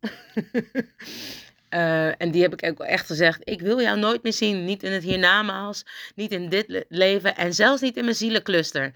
Uh, 1.71 2.21
en 2.23 2.31
die 2.31 2.43
heb 2.43 2.53
ik 2.53 2.71
ook 2.71 2.87
echt 2.87 3.07
gezegd: 3.07 3.41
Ik 3.45 3.61
wil 3.61 3.81
jou 3.81 3.99
nooit 3.99 4.23
meer 4.23 4.33
zien. 4.33 4.65
Niet 4.65 4.83
in 4.83 4.93
het 4.93 5.03
hiernamaals, 5.03 5.85
niet 6.15 6.33
in 6.33 6.49
dit 6.49 6.85
leven 6.89 7.37
en 7.37 7.55
zelfs 7.55 7.81
niet 7.81 7.97
in 7.97 8.05
mijn 8.05 8.17
zielencluster. 8.17 8.93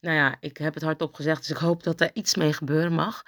nou 0.00 0.16
ja, 0.16 0.36
ik 0.40 0.56
heb 0.56 0.74
het 0.74 0.82
hardop 0.82 1.14
gezegd, 1.14 1.38
dus 1.38 1.50
ik 1.50 1.56
hoop 1.56 1.82
dat 1.82 2.00
er 2.00 2.10
iets 2.12 2.34
mee 2.34 2.52
gebeuren 2.52 2.92
mag. 2.92 3.22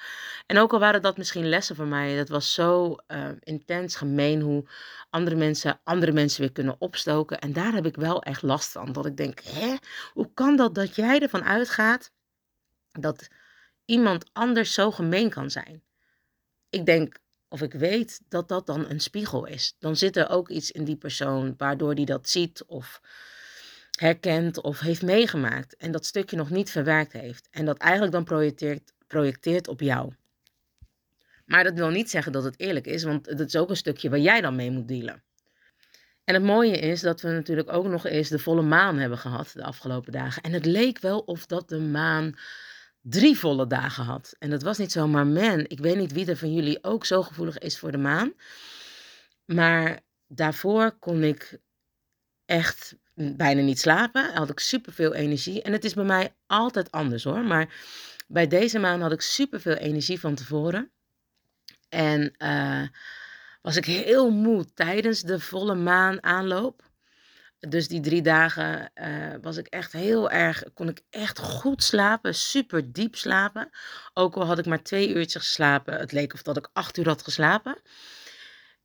En 0.47 0.59
ook 0.59 0.73
al 0.73 0.79
waren 0.79 1.03
dat 1.03 1.17
misschien 1.17 1.49
lessen 1.49 1.77
voor 1.77 1.87
mij, 1.87 2.17
dat 2.17 2.29
was 2.29 2.55
zo 2.55 2.97
uh, 3.09 3.29
intens 3.41 3.97
gemeen 3.97 4.41
hoe 4.41 4.69
andere 5.11 5.37
mensen 5.37 5.81
andere 5.85 6.13
mensen 6.13 6.41
weer 6.41 6.53
kunnen 6.53 6.77
opstoken. 6.79 7.39
En 7.39 7.53
daar 7.53 7.73
heb 7.73 7.87
ik 7.87 7.97
wel 7.97 8.23
echt 8.23 8.43
last 8.43 8.73
van. 8.73 8.93
Dat 8.93 9.07
ik 9.07 9.17
denk, 9.17 9.41
hè, 9.41 9.75
hoe 10.13 10.31
kan 10.35 10.57
dat 10.57 10.75
dat 10.75 10.95
jij 10.95 11.21
ervan 11.21 11.45
uitgaat 11.45 12.13
dat 12.93 13.29
iemand 13.85 14.31
anders 14.33 14.75
zo 14.75 14.91
gemeen 14.91 15.31
kan 15.31 15.51
zijn? 15.51 15.83
Ik 16.71 16.87
denk, 16.87 17.19
of 17.49 17.63
ik 17.63 17.73
weet 17.73 18.21
dat 18.29 18.49
dat 18.49 18.67
dan 18.67 18.91
een 18.91 19.01
spiegel 19.01 19.47
is. 19.47 19.75
Dan 19.79 19.97
zit 19.97 20.17
er 20.17 20.29
ook 20.29 20.49
iets 20.49 20.71
in 20.71 20.85
die 20.85 20.97
persoon 20.97 21.55
waardoor 21.57 21.95
die 21.95 22.07
dat 22.07 22.29
ziet 22.29 22.65
of 22.65 23.01
herkent 23.91 24.61
of 24.61 24.79
heeft 24.79 25.03
meegemaakt 25.03 25.77
en 25.77 25.93
dat 25.93 26.07
stukje 26.07 26.37
nog 26.37 26.51
niet 26.51 26.71
verwerkt 26.71 27.13
heeft 27.13 27.49
en 27.51 27.65
dat 27.65 27.79
eigenlijk 27.79 28.13
dan 28.13 28.25
projecteert, 28.25 28.93
projecteert 29.07 29.69
op 29.69 29.81
jou. 29.81 30.13
Maar 31.47 31.65
dat 31.65 31.75
wil 31.75 31.89
niet 31.89 32.11
zeggen 32.11 32.33
dat 32.33 32.45
het 32.45 32.61
eerlijk 32.61 32.87
is, 32.87 33.03
want 33.03 33.27
het 33.27 33.41
is 33.41 33.57
ook 33.57 33.71
een 33.71 33.77
stukje 33.77 34.11
waar 34.11 34.19
jij 34.19 34.41
dan 34.41 34.57
mee 34.57 34.71
moet 34.71 34.89
dealen. 34.89 35.23
En 36.25 36.35
het 36.35 36.43
mooie 36.43 36.79
is 36.79 37.01
dat 37.01 37.21
we 37.21 37.29
natuurlijk 37.29 37.73
ook 37.73 37.87
nog 37.87 38.07
eens 38.07 38.29
de 38.29 38.39
volle 38.39 38.63
maan 38.63 38.99
hebben 38.99 39.19
gehad 39.19 39.51
de 39.55 39.65
afgelopen 39.65 40.13
dagen. 40.13 40.43
En 40.43 40.53
het 40.53 40.67
leek 40.67 40.99
wel 40.99 41.19
of 41.19 41.47
dat 41.47 41.69
de 41.69 41.81
maan 41.81 42.35
drie 43.01 43.39
volle 43.39 43.67
dagen 43.67 44.05
had. 44.05 44.35
En 44.39 44.51
dat 44.51 44.63
was 44.63 44.79
niet 44.79 44.93
zo, 44.93 45.07
maar 45.07 45.27
man, 45.27 45.65
ik 45.69 45.79
weet 45.79 45.97
niet 45.97 46.13
wie 46.13 46.27
er 46.27 46.37
van 46.37 46.55
jullie 46.55 46.85
ook 46.85 47.05
zo 47.05 47.23
gevoelig 47.23 47.59
is 47.59 47.79
voor 47.79 47.93
de 47.93 47.99
maan. 47.99 48.33
Maar 49.45 50.01
daarvoor 50.27 50.93
kon 50.99 51.23
ik 51.23 51.59
echt 52.45 52.97
bijna 53.15 53.61
niet 53.61 53.79
slapen. 53.79 54.35
Had 54.35 54.51
ik 54.51 54.59
superveel 54.61 55.15
energie. 55.15 55.63
En 55.63 55.73
het 55.73 55.85
is 55.85 55.95
bij 55.95 56.05
mij 56.05 56.35
altijd 56.47 56.91
anders 56.91 57.25
hoor. 57.25 57.45
Maar 57.45 57.75
bij 58.27 58.47
deze 58.47 58.79
maan 58.79 59.01
had 59.01 59.13
ik 59.13 59.21
superveel 59.21 59.75
energie 59.75 60.21
van 60.21 60.35
tevoren. 60.35 60.91
En 61.89 62.35
uh, 62.39 62.83
was 63.63 63.77
ik 63.77 63.85
heel 63.85 64.31
moe 64.31 64.65
tijdens 64.75 65.23
de 65.23 65.41
volle 65.41 65.75
maan 65.75 66.23
aanloop. 66.23 66.88
Dus 67.61 67.89
die 67.89 68.01
drie 68.01 68.23
dagen 68.23 68.91
uh, 68.95 69.35
was 69.43 69.57
ik 69.57 69.67
echt 69.67 69.93
heel 69.93 70.31
erg, 70.31 70.65
kon 70.75 70.89
ik 70.89 71.01
echt 71.11 71.39
goed 71.39 71.83
slapen, 71.83 72.35
super 72.35 72.93
diep 72.93 73.17
slapen. 73.17 73.71
Ook 74.15 74.37
al 74.37 74.47
had 74.47 74.59
ik 74.59 74.67
maar 74.67 74.83
twee 74.83 75.15
uurtjes 75.15 75.43
geslapen, 75.43 75.99
het 75.99 76.13
leek 76.13 76.35
of 76.35 76.43
dat 76.43 76.57
ik 76.57 76.71
acht 76.73 76.99
uur 76.99 77.09
had 77.09 77.23
geslapen. 77.23 77.83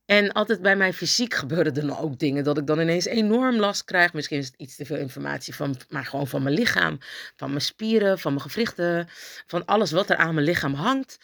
En 0.05 0.31
altijd 0.31 0.61
bij 0.61 0.75
mij 0.75 0.93
fysiek 0.93 1.33
gebeurden 1.43 1.75
er 1.75 1.87
dan 1.87 1.97
ook 1.97 2.19
dingen 2.19 2.43
dat 2.43 2.57
ik 2.57 2.67
dan 2.67 2.79
ineens 2.79 3.05
enorm 3.05 3.55
last 3.55 3.83
krijg. 3.83 4.13
Misschien 4.13 4.37
is 4.37 4.45
het 4.45 4.55
iets 4.57 4.75
te 4.75 4.85
veel 4.85 4.97
informatie 4.97 5.55
van, 5.55 5.75
maar 5.89 6.05
gewoon 6.05 6.27
van 6.27 6.43
mijn 6.43 6.55
lichaam, 6.55 6.97
van 7.35 7.49
mijn 7.49 7.61
spieren, 7.61 8.19
van 8.19 8.33
mijn 8.33 8.49
gewrichten, 8.49 9.07
van 9.45 9.65
alles 9.65 9.91
wat 9.91 10.09
er 10.09 10.15
aan 10.15 10.33
mijn 10.33 10.45
lichaam 10.45 10.73
hangt. 10.73 11.17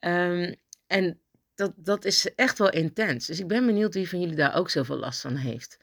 Um, 0.00 0.54
en 0.86 1.20
dat, 1.54 1.72
dat 1.76 2.04
is 2.04 2.34
echt 2.34 2.58
wel 2.58 2.70
intens. 2.70 3.26
Dus 3.26 3.40
ik 3.40 3.46
ben 3.46 3.66
benieuwd 3.66 3.94
wie 3.94 4.08
van 4.08 4.20
jullie 4.20 4.36
daar 4.36 4.56
ook 4.56 4.70
zoveel 4.70 4.96
last 4.96 5.20
van 5.20 5.36
heeft. 5.36 5.76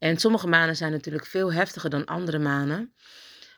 En 0.00 0.16
sommige 0.16 0.46
manen 0.46 0.76
zijn 0.76 0.92
natuurlijk 0.92 1.26
veel 1.26 1.52
heftiger 1.52 1.90
dan 1.90 2.04
andere 2.04 2.38
manen. 2.38 2.94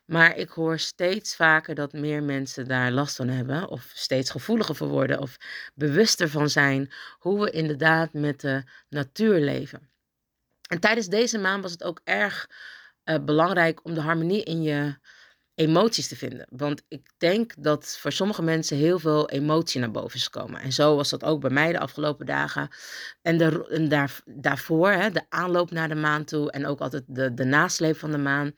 Maar 0.04 0.36
ik 0.36 0.48
hoor 0.48 0.78
steeds 0.78 1.36
vaker 1.36 1.74
dat 1.74 1.92
meer 1.92 2.22
mensen 2.22 2.68
daar 2.68 2.90
last 2.90 3.16
van 3.16 3.28
hebben, 3.28 3.68
of 3.68 3.90
steeds 3.94 4.30
gevoeliger 4.30 4.74
voor 4.74 4.88
worden, 4.88 5.18
of 5.18 5.36
bewuster 5.74 6.28
van 6.28 6.48
zijn 6.48 6.92
hoe 7.18 7.40
we 7.40 7.50
inderdaad 7.50 8.12
met 8.12 8.40
de 8.40 8.62
natuur 8.88 9.40
leven. 9.40 9.90
En 10.68 10.80
tijdens 10.80 11.06
deze 11.06 11.38
maand 11.38 11.62
was 11.62 11.72
het 11.72 11.84
ook 11.84 12.00
erg 12.04 12.50
uh, 13.04 13.16
belangrijk 13.24 13.84
om 13.84 13.94
de 13.94 14.00
harmonie 14.00 14.42
in 14.42 14.62
je 14.62 14.94
emoties 15.54 16.08
te 16.08 16.16
vinden. 16.16 16.46
Want 16.50 16.82
ik 16.88 17.10
denk 17.18 17.54
dat 17.58 17.96
voor 18.00 18.12
sommige 18.12 18.42
mensen 18.42 18.76
heel 18.76 18.98
veel 18.98 19.30
emotie 19.30 19.80
naar 19.80 19.90
boven 19.90 20.16
is 20.16 20.24
gekomen. 20.24 20.60
En 20.60 20.72
zo 20.72 20.96
was 20.96 21.10
dat 21.10 21.24
ook 21.24 21.40
bij 21.40 21.50
mij 21.50 21.72
de 21.72 21.78
afgelopen 21.78 22.26
dagen. 22.26 22.68
En, 23.22 23.38
de, 23.38 23.68
en 23.68 23.88
daar, 23.88 24.20
daarvoor, 24.24 24.90
hè, 24.90 25.10
de 25.10 25.22
aanloop 25.28 25.70
naar 25.70 25.88
de 25.88 25.94
maan 25.94 26.24
toe 26.24 26.50
en 26.50 26.66
ook 26.66 26.80
altijd 26.80 27.04
de, 27.06 27.34
de 27.34 27.44
nasleep 27.44 27.96
van 27.96 28.10
de 28.10 28.18
maan. 28.18 28.52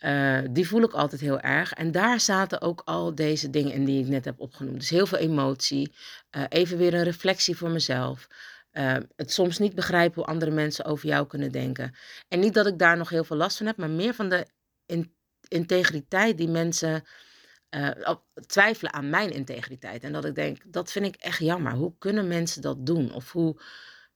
Uh, 0.00 0.38
die 0.50 0.68
voel 0.68 0.82
ik 0.82 0.92
altijd 0.92 1.20
heel 1.20 1.40
erg. 1.40 1.72
En 1.72 1.92
daar 1.92 2.20
zaten 2.20 2.60
ook 2.60 2.82
al 2.84 3.14
deze 3.14 3.50
dingen 3.50 3.72
in 3.72 3.84
die 3.84 4.02
ik 4.02 4.08
net 4.08 4.24
heb 4.24 4.40
opgenoemd. 4.40 4.78
Dus 4.78 4.90
heel 4.90 5.06
veel 5.06 5.18
emotie. 5.18 5.92
Uh, 6.36 6.44
even 6.48 6.78
weer 6.78 6.94
een 6.94 7.02
reflectie 7.02 7.56
voor 7.56 7.70
mezelf. 7.70 8.28
Uh, 8.72 8.96
het 9.16 9.32
soms 9.32 9.58
niet 9.58 9.74
begrijpen 9.74 10.14
hoe 10.14 10.30
andere 10.30 10.50
mensen 10.50 10.84
over 10.84 11.08
jou 11.08 11.26
kunnen 11.26 11.52
denken. 11.52 11.94
En 12.28 12.40
niet 12.40 12.54
dat 12.54 12.66
ik 12.66 12.78
daar 12.78 12.96
nog 12.96 13.08
heel 13.08 13.24
veel 13.24 13.36
last 13.36 13.56
van 13.56 13.66
heb, 13.66 13.76
maar 13.76 13.90
meer 13.90 14.14
van 14.14 14.28
de 14.28 14.46
in 14.86 15.14
integriteit 15.48 16.38
die 16.38 16.48
mensen 16.48 17.04
twijfelen 18.46 18.92
aan 18.92 19.10
mijn 19.10 19.30
integriteit. 19.30 20.04
En 20.04 20.12
dat 20.12 20.24
ik 20.24 20.34
denk, 20.34 20.72
dat 20.72 20.92
vind 20.92 21.06
ik 21.06 21.14
echt 21.14 21.38
jammer. 21.38 21.72
Hoe 21.72 21.94
kunnen 21.98 22.28
mensen 22.28 22.62
dat 22.62 22.86
doen? 22.86 23.12
Of 23.12 23.32
hoe, 23.32 23.60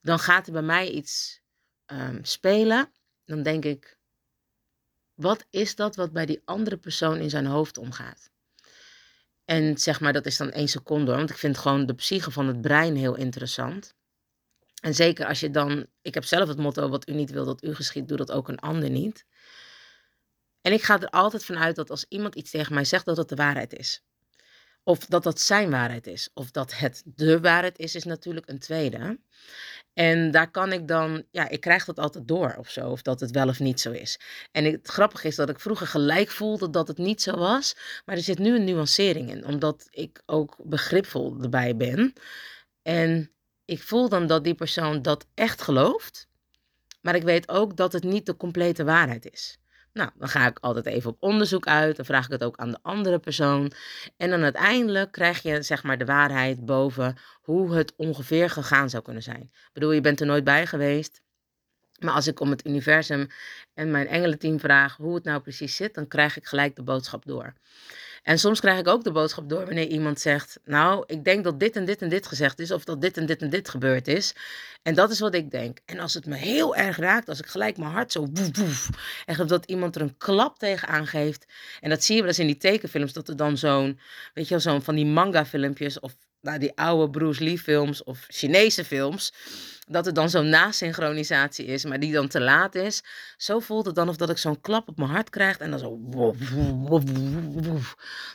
dan 0.01 0.19
gaat 0.19 0.47
er 0.47 0.53
bij 0.53 0.63
mij 0.63 0.91
iets 0.91 1.41
um, 1.87 2.25
spelen. 2.25 2.93
Dan 3.25 3.43
denk 3.43 3.65
ik, 3.65 3.99
wat 5.15 5.47
is 5.51 5.77
dat 5.77 5.97
wat 5.97 6.13
bij 6.13 6.27
die 6.27 6.43
andere 6.45 6.77
persoon 6.77 7.17
in 7.17 7.31
zijn 7.31 7.47
hoofd 7.47 7.79
omgaat? 7.79 8.31
En 9.45 9.79
zeg 9.79 10.01
maar, 10.01 10.13
dat 10.13 10.27
is 10.27 10.37
dan 10.37 10.51
één 10.51 10.69
seconde 10.69 11.15
want 11.15 11.31
ik 11.31 11.37
vind 11.37 11.59
gewoon 11.59 11.87
de 11.87 11.95
psyche 11.95 12.31
van 12.31 12.47
het 12.47 12.61
brein 12.61 12.97
heel 12.97 13.17
interessant. 13.17 13.95
En 14.81 14.95
zeker 14.95 15.27
als 15.27 15.41
je 15.41 15.51
dan, 15.51 15.87
ik 16.03 16.15
heb 16.15 16.25
zelf 16.25 16.49
het 16.49 16.59
motto, 16.59 16.89
wat 16.89 17.09
u 17.09 17.13
niet 17.13 17.31
wil 17.31 17.45
dat 17.45 17.65
u 17.65 17.75
geschiet, 17.75 18.09
doe 18.09 18.17
dat 18.17 18.33
ook 18.33 18.49
een 18.49 18.59
ander 18.59 18.91
niet. 18.91 19.27
En 20.65 20.73
ik 20.73 20.83
ga 20.83 21.01
er 21.01 21.09
altijd 21.09 21.45
vanuit 21.45 21.77
dat 21.77 21.91
als 21.91 22.07
iemand 22.09 22.35
iets 22.35 22.51
tegen 22.51 22.75
mij 22.75 22.85
zegt, 22.85 23.05
dat 23.05 23.17
het 23.17 23.29
de 23.29 23.35
waarheid 23.35 23.73
is. 23.73 24.03
Of 24.83 25.07
dat 25.07 25.23
dat 25.23 25.41
zijn 25.41 25.71
waarheid 25.71 26.07
is. 26.07 26.31
Of 26.35 26.51
dat 26.51 26.79
het 26.79 27.03
de 27.05 27.41
waarheid 27.41 27.79
is, 27.79 27.95
is 27.95 28.05
natuurlijk 28.05 28.49
een 28.49 28.59
tweede. 28.59 29.19
En 29.95 30.31
daar 30.31 30.51
kan 30.51 30.73
ik 30.73 30.89
dan, 30.89 31.25
ja, 31.31 31.49
ik 31.49 31.61
krijg 31.61 31.85
dat 31.85 31.99
altijd 31.99 32.29
door 32.29 32.55
of 32.59 32.71
zo, 32.71 32.91
of 32.91 33.03
dat 33.03 33.21
het 33.21 33.31
wel 33.31 33.49
of 33.49 33.59
niet 33.59 33.81
zo 33.81 33.91
is. 33.91 34.21
En 34.53 34.65
het 34.65 34.89
grappige 34.89 35.27
is 35.27 35.37
dat 35.37 35.49
ik 35.49 35.61
vroeger 35.61 35.87
gelijk 35.87 36.31
voelde 36.31 36.71
dat 36.71 36.89
het 36.89 36.99
niet 36.99 37.23
zo 37.23 37.37
was, 37.37 37.77
maar 38.05 38.17
er 38.17 38.23
zit 38.23 38.39
nu 38.39 38.55
een 38.55 38.65
nuancering 38.65 39.31
in, 39.31 39.47
omdat 39.47 39.87
ik 39.91 40.23
ook 40.27 40.57
begripvol 40.63 41.37
erbij 41.43 41.77
ben. 41.77 42.13
En 42.83 43.31
ik 43.65 43.83
voel 43.83 44.09
dan 44.09 44.27
dat 44.27 44.45
die 44.45 44.55
persoon 44.55 45.03
dat 45.03 45.27
echt 45.35 45.63
gelooft, 45.63 46.29
maar 47.01 47.15
ik 47.15 47.23
weet 47.23 47.49
ook 47.49 47.77
dat 47.77 47.93
het 47.93 48.05
niet 48.05 48.27
de 48.27 48.37
complete 48.37 48.85
waarheid 48.85 49.31
is. 49.33 49.59
Nou, 49.95 50.11
dan 50.19 50.29
ga 50.29 50.47
ik 50.47 50.59
altijd 50.61 50.87
even 50.87 51.11
op 51.11 51.17
onderzoek 51.21 51.67
uit. 51.67 51.97
Dan 51.97 52.05
vraag 52.05 52.25
ik 52.25 52.31
het 52.31 52.45
ook 52.45 52.57
aan 52.57 52.71
de 52.71 52.79
andere 52.83 53.19
persoon. 53.19 53.73
En 54.17 54.31
dan 54.31 54.43
uiteindelijk 54.43 55.13
krijg 55.13 55.43
je 55.43 55.63
zeg 55.63 55.83
maar 55.83 55.99
de 55.99 56.05
waarheid 56.05 56.65
boven 56.65 57.17
hoe 57.43 57.75
het 57.75 57.93
ongeveer 57.97 58.51
gegaan 58.51 58.91
zou 58.91 59.03
kunnen 59.03 59.23
zijn. 59.23 59.41
Ik 59.41 59.71
bedoel, 59.73 59.93
je 59.93 60.01
bent 60.01 60.21
er 60.21 60.27
nooit 60.27 60.45
bij 60.45 60.67
geweest. 60.67 61.23
Maar 61.99 62.15
als 62.15 62.27
ik 62.27 62.41
om 62.41 62.51
het 62.51 62.67
universum 62.67 63.29
en 63.75 63.91
mijn 63.91 64.07
engelenteam 64.07 64.61
vraag 64.61 64.97
hoe 64.97 65.15
het 65.15 65.25
nou 65.25 65.41
precies 65.41 65.77
zit, 65.77 65.95
dan 65.95 66.09
krijg 66.09 66.37
ik 66.37 66.47
gelijk 66.47 66.77
de 66.77 66.83
boodschap 66.83 67.25
door. 67.27 67.55
En 68.25 68.39
soms 68.39 68.61
krijg 68.61 68.79
ik 68.79 68.89
ook 68.89 69.05
de 69.05 69.13
boodschap 69.13 69.49
door 69.49 69.65
wanneer 69.65 69.87
iemand 69.87 70.21
zegt: 70.21 70.59
Nou, 70.65 71.05
ik 71.07 71.25
denk 71.25 71.45
dat 71.45 71.61
dit 71.61 71.77
en 71.77 71.85
dit 71.85 72.03
en 72.03 72.09
dit 72.09 72.27
gezegd 72.27 72.59
is, 72.59 72.71
of 72.71 72.85
dat 72.85 73.01
dit 73.01 73.17
en 73.17 73.27
dit 73.27 73.43
en 73.43 73.51
dit 73.51 73.69
gebeurd 73.69 74.09
is. 74.09 74.35
En 74.83 74.95
dat 74.95 75.11
is 75.11 75.21
wat 75.21 75.35
ik 75.35 75.51
denk. 75.51 75.79
En 75.85 75.99
als 75.99 76.15
het 76.15 76.27
me 76.27 76.37
heel 76.37 76.77
erg 76.77 76.97
raakt, 76.97 77.29
als 77.29 77.39
ik 77.39 77.47
gelijk 77.47 77.77
mijn 77.77 77.91
hart 77.91 78.13
zo 78.13 78.29
woef, 78.33 78.57
woef, 78.57 78.89
echt 79.27 79.49
dat 79.49 79.65
iemand 79.65 79.97
er 79.97 80.03
een 80.03 80.17
klap 80.17 80.59
tegen 80.59 80.89
aangeeft. 80.89 81.47
En 81.81 81.91
dat 81.91 82.05
zie 82.05 82.15
je 82.15 82.21
wel 82.21 82.31
eens 82.31 82.39
in 82.39 82.47
die 82.47 82.57
tekenfilms, 82.57 83.13
dat 83.13 83.29
er 83.29 83.37
dan 83.37 83.59
zo'n, 83.59 83.99
weet 84.35 84.45
je 84.45 84.51
wel, 84.51 84.61
zo'n 84.61 84.83
van 84.83 84.95
die 84.95 85.07
manga-filmpjes 85.07 86.01
of 86.01 86.17
nou, 86.45 86.59
die 86.59 86.77
oude 86.77 87.11
Bruce 87.11 87.45
Lee 87.45 87.59
films 87.59 88.03
of 88.03 88.25
Chinese 88.29 88.85
films 88.85 89.33
dat 89.87 90.07
er 90.07 90.15
dan 90.15 90.31
zo'n 90.31 90.49
nasynchronisatie 90.49 91.67
is, 91.67 91.85
maar 91.85 92.01
die 92.01 92.13
dan 92.13 92.29
te 92.29 92.41
laat 92.41 92.75
is. 92.75 93.03
Zo 93.37 93.61
voelt 93.61 93.87
het 93.87 93.95
dan 93.95 94.09
of 94.09 94.17
dat 94.17 94.31
ik 94.31 94.39
zo'n 94.39 94.61
klap 94.61 94.89
op 94.89 94.97
mijn 94.97 95.11
hart 95.11 95.31
krijg 95.31 95.59
en 95.59 95.71
dan 95.71 95.79
zo. 95.79 96.01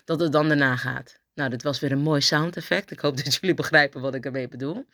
Dat 0.06 0.20
het 0.20 0.32
dan 0.32 0.48
daarna 0.48 0.76
gaat. 0.76 1.20
Nou, 1.34 1.50
dit 1.50 1.64
was 1.64 1.80
weer 1.80 1.92
een 1.92 2.02
mooi 2.02 2.22
sound 2.22 2.58
effect. 2.58 2.92
Ik 2.92 3.00
hoop 3.00 3.18
dat 3.18 3.34
jullie 3.36 3.56
begrijpen 3.56 4.02
wat 4.02 4.16
ik 4.16 4.26
ermee 4.26 4.48
bedoel. 4.48 4.86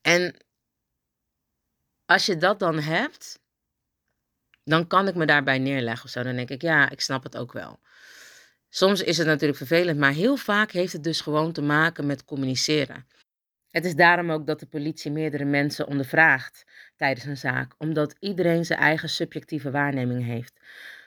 En 0.00 0.34
als 2.06 2.26
je 2.26 2.36
dat 2.36 2.58
dan 2.58 2.78
hebt, 2.78 3.38
dan 4.64 4.86
kan 4.86 5.08
ik 5.08 5.14
me 5.14 5.26
daarbij 5.26 5.58
neerleggen 5.58 6.04
of 6.04 6.10
zo. 6.10 6.22
Dan 6.22 6.36
denk 6.36 6.50
ik, 6.50 6.62
ja, 6.62 6.90
ik 6.90 7.00
snap 7.00 7.22
het 7.22 7.36
ook 7.36 7.52
wel. 7.52 7.80
Soms 8.78 9.02
is 9.02 9.18
het 9.18 9.26
natuurlijk 9.26 9.58
vervelend, 9.58 9.98
maar 9.98 10.12
heel 10.12 10.36
vaak 10.36 10.70
heeft 10.70 10.92
het 10.92 11.02
dus 11.04 11.20
gewoon 11.20 11.52
te 11.52 11.62
maken 11.62 12.06
met 12.06 12.24
communiceren. 12.24 13.06
Het 13.70 13.84
is 13.84 13.94
daarom 13.94 14.30
ook 14.30 14.46
dat 14.46 14.60
de 14.60 14.66
politie 14.66 15.10
meerdere 15.10 15.44
mensen 15.44 15.86
ondervraagt 15.86 16.64
tijdens 16.96 17.24
een 17.24 17.36
zaak, 17.36 17.74
omdat 17.78 18.14
iedereen 18.18 18.64
zijn 18.64 18.78
eigen 18.78 19.08
subjectieve 19.08 19.70
waarneming 19.70 20.24
heeft. 20.24 20.60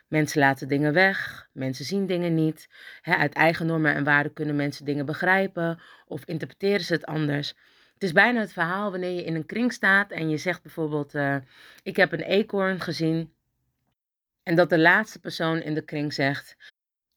Mensen 0.08 0.40
laten 0.40 0.68
dingen 0.68 0.94
weg, 0.94 1.48
mensen 1.54 1.86
zien 1.86 2.06
dingen 2.06 2.34
niet. 2.34 2.68
uit 3.02 3.34
eigen 3.34 3.66
normen 3.66 3.94
en 3.94 4.04
waarden 4.04 4.34
kunnen 4.34 4.56
mensen 4.56 4.86
dingen 4.86 5.06
begrijpen 5.06 5.82
of 6.06 6.26
interpreteren 6.26 6.86
ze 6.86 6.94
het 6.94 7.06
anders. 7.06 7.48
Het 7.94 8.04
is 8.04 8.12
bijna 8.12 8.40
het 8.40 8.54
verhaal 8.54 8.92
wanneer 8.92 9.16
je 9.16 9.24
in 9.24 9.36
een 9.36 9.46
kring 9.46 9.74
staat 9.74 10.12
en 10.12 10.30
je 10.30 10.38
zegt 10.38 10.62
bijvoorbeeld: 10.62 11.14
uh, 11.14 11.36
Ik 11.84 11.96
heb 11.96 12.12
een 12.12 12.22
eekhoorn 12.22 12.80
gezien 12.80 13.34
En 14.44 14.56
dat 14.56 14.70
de 14.70 14.80
laatste 14.80 15.20
persoon 15.20 15.62
in 15.62 15.74
de 15.74 15.86
kring 15.86 16.14
zegt: 16.14 16.56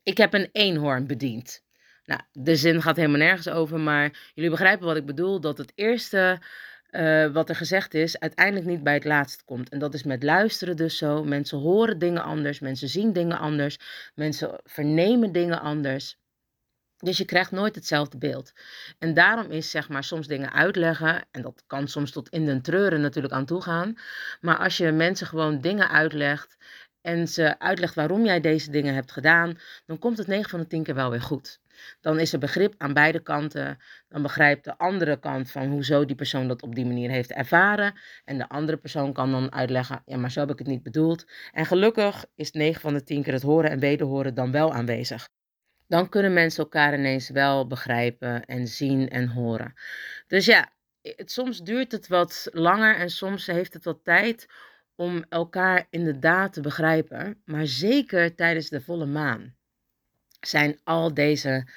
Ik 0.05 0.17
heb 0.17 0.35
een 0.35 0.49
eenhoorn 0.53 1.07
bediend. 1.07 1.63
Nou, 2.05 2.21
de 2.33 2.57
zin 2.57 2.83
gaat 2.83 2.97
helemaal 2.97 3.19
nergens 3.19 3.49
over, 3.49 3.81
maar 3.81 4.31
jullie 4.35 4.51
begrijpen 4.51 4.87
wat 4.87 4.97
ik 4.97 5.07
bedoel: 5.07 5.41
dat 5.41 5.59
het 5.59 5.73
eerste 5.75 6.41
uh, 6.91 7.33
wat 7.33 7.49
er 7.49 7.57
gezegd 7.57 7.95
is, 7.95 8.19
uiteindelijk 8.19 8.67
niet 8.67 8.83
bij 8.83 8.95
het 8.95 9.05
laatste 9.05 9.45
komt. 9.45 9.69
En 9.69 9.79
dat 9.79 9.95
is 9.95 10.03
met 10.03 10.23
luisteren 10.23 10.77
dus 10.77 10.97
zo. 10.97 11.25
Mensen 11.25 11.59
horen 11.59 11.99
dingen 11.99 12.23
anders, 12.23 12.59
mensen 12.59 12.89
zien 12.89 13.13
dingen 13.13 13.39
anders, 13.39 13.79
mensen 14.15 14.61
vernemen 14.65 15.33
dingen 15.33 15.61
anders. 15.61 16.19
Dus 16.97 17.19
je 17.19 17.25
krijgt 17.25 17.51
nooit 17.51 17.75
hetzelfde 17.75 18.19
beeld. 18.19 18.53
En 18.99 19.15
daarom 19.15 19.51
is 19.51 19.71
zeg 19.71 19.89
maar 19.89 20.05
soms 20.05 20.27
dingen 20.27 20.53
uitleggen, 20.53 21.25
en 21.31 21.43
dat 21.43 21.63
kan 21.67 21.89
soms 21.89 22.11
tot 22.11 22.29
in 22.29 22.47
den 22.47 22.63
treuren 22.63 23.01
natuurlijk 23.01 23.35
aan 23.35 23.45
toe 23.45 23.63
gaan. 23.63 23.95
Maar 24.41 24.57
als 24.57 24.77
je 24.77 24.93
mensen 24.93 25.27
gewoon 25.27 25.61
dingen 25.61 25.91
uitlegt 25.91 26.57
en 27.05 27.29
ze 27.29 27.59
uitlegt 27.59 27.95
waarom 27.95 28.25
jij 28.25 28.41
deze 28.41 28.71
dingen 28.71 28.95
hebt 28.95 29.13
gedaan, 29.13 29.59
dan 29.87 29.99
komt 29.99 30.19
het 30.19 30.27
9 30.27 30.51
van 30.51 30.61
de 30.61 30.67
10 30.67 30.83
keer 30.83 30.95
wel 30.95 31.11
weer 31.11 31.23
goed. 31.23 31.61
Dan 32.01 32.19
is 32.19 32.33
er 32.33 32.39
begrip 32.39 32.75
aan 32.79 32.93
beide 32.93 33.21
kanten. 33.21 33.79
Dan 34.09 34.23
begrijpt 34.23 34.65
de 34.65 34.79
andere 34.79 35.19
kant 35.19 35.51
van 35.51 35.67
hoezo 35.67 36.05
die 36.05 36.17
persoon 36.17 36.49
dat 36.49 36.63
op 36.63 36.75
die 36.75 36.87
manier 36.87 37.11
heeft 37.11 37.33
ervaren. 37.33 37.95
En 38.25 38.39
de 38.39 38.49
andere 38.49 38.79
persoon 38.79 39.13
kan 39.13 39.31
dan 39.31 39.53
uitleggen, 39.53 40.03
ja, 40.05 40.17
maar 40.17 40.31
zo 40.31 40.41
heb 40.41 40.51
ik 40.51 40.59
het 40.59 40.67
niet 40.67 40.83
bedoeld. 40.83 41.27
En 41.53 41.67
gelukkig 41.67 42.25
is 42.35 42.51
9 42.51 42.81
van 42.81 42.95
de 42.95 43.05
10 43.05 43.23
keer 43.23 43.33
het 43.33 43.43
horen 43.43 43.71
en 43.71 43.79
wederhoren 43.79 44.35
dan 44.35 44.53
wel 44.53 44.73
aanwezig. 44.73 45.29
Dan 45.87 46.09
kunnen 46.09 46.33
mensen 46.33 46.63
elkaar 46.63 46.95
ineens 46.95 47.29
wel 47.29 47.67
begrijpen 47.67 48.45
en 48.45 48.69
zien 48.69 49.09
en 49.09 49.29
horen. 49.29 49.75
Dus 50.27 50.45
ja, 50.45 50.73
het, 51.03 51.33
soms 51.33 51.59
duurt 51.61 51.93
het 51.93 52.09
wat 52.09 52.49
langer 52.53 52.97
en 52.97 53.11
soms 53.11 53.47
heeft 53.47 53.73
het 53.73 53.85
wat 53.85 54.05
tijd 54.05 54.47
om 54.97 55.25
elkaar 55.29 55.87
inderdaad 55.91 56.53
te 56.53 56.61
begrijpen. 56.61 57.43
Maar 57.45 57.67
zeker 57.67 58.35
tijdens 58.35 58.69
de 58.69 58.81
volle 58.81 59.07
maan 59.07 59.55
zijn 60.41 60.81
al 60.85 61.15
deze, 61.15 61.69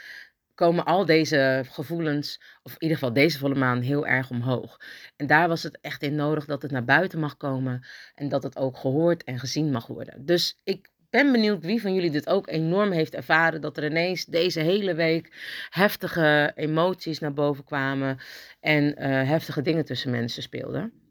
komen 0.53 0.85
al 0.85 1.05
deze 1.05 1.63
gevoelens, 1.69 2.41
of 2.63 2.71
in 2.71 2.81
ieder 2.81 2.97
geval 2.97 3.13
deze 3.13 3.37
volle 3.37 3.55
maan, 3.55 3.81
heel 3.81 4.07
erg 4.07 4.29
omhoog. 4.29 4.79
En 5.15 5.27
daar 5.27 5.47
was 5.47 5.63
het 5.63 5.79
echt 5.81 6.03
in 6.03 6.15
nodig 6.15 6.45
dat 6.45 6.61
het 6.61 6.71
naar 6.71 6.85
buiten 6.85 7.19
mag 7.19 7.37
komen 7.37 7.85
en 8.15 8.29
dat 8.29 8.43
het 8.43 8.57
ook 8.57 8.77
gehoord 8.77 9.23
en 9.23 9.39
gezien 9.39 9.71
mag 9.71 9.87
worden. 9.87 10.25
Dus 10.25 10.59
ik 10.63 10.89
ben 11.09 11.31
benieuwd 11.31 11.63
wie 11.63 11.81
van 11.81 11.93
jullie 11.93 12.11
dit 12.11 12.27
ook 12.27 12.47
enorm 12.47 12.91
heeft 12.91 13.15
ervaren. 13.15 13.61
Dat 13.61 13.77
er 13.77 13.85
ineens 13.85 14.25
deze 14.25 14.59
hele 14.59 14.93
week 14.93 15.33
heftige 15.69 16.51
emoties 16.55 17.19
naar 17.19 17.33
boven 17.33 17.63
kwamen. 17.63 18.17
En 18.59 18.83
uh, 18.83 18.93
heftige 19.27 19.61
dingen 19.61 19.85
tussen 19.85 20.11
mensen 20.11 20.43
speelden. 20.43 21.06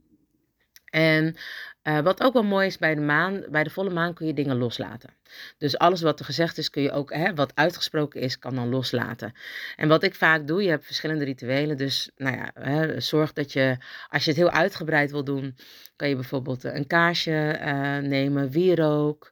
En 0.97 1.37
uh, 1.83 2.01
wat 2.01 2.23
ook 2.23 2.33
wel 2.33 2.43
mooi 2.43 2.67
is 2.67 2.79
bij 2.79 2.95
de 2.95 3.01
maan, 3.01 3.45
bij 3.49 3.65
de 3.65 3.71
volle 3.71 3.91
maan 3.91 4.15
kun 4.15 4.27
je 4.27 4.35
dingen 4.35 4.57
loslaten. 4.57 5.11
Dus 5.59 5.79
alles 5.79 6.01
wat 6.01 6.19
er 6.19 6.25
gezegd 6.25 6.59
is, 6.59 6.71
kun 6.71 6.83
je 6.83 6.93
ook, 6.93 7.13
hè, 7.13 7.35
wat 7.35 7.53
uitgesproken 7.55 8.21
is, 8.21 8.39
kan 8.39 8.55
dan 8.55 8.69
loslaten. 8.69 9.35
En 9.77 9.89
wat 9.89 10.03
ik 10.03 10.15
vaak 10.15 10.47
doe, 10.47 10.63
je 10.63 10.69
hebt 10.69 10.87
verschillende 10.87 11.25
rituelen. 11.25 11.77
Dus 11.77 12.11
nou 12.17 12.37
ja, 12.37 12.51
hè, 12.55 13.01
zorg 13.01 13.33
dat 13.33 13.53
je, 13.53 13.77
als 14.09 14.25
je 14.25 14.31
het 14.31 14.39
heel 14.39 14.51
uitgebreid 14.51 15.11
wil 15.11 15.25
doen, 15.25 15.57
kan 15.97 16.09
je 16.09 16.15
bijvoorbeeld 16.15 16.65
een 16.65 16.87
kaarsje 16.87 17.59
uh, 17.61 17.99
nemen, 17.99 18.51
wierook. 18.51 19.31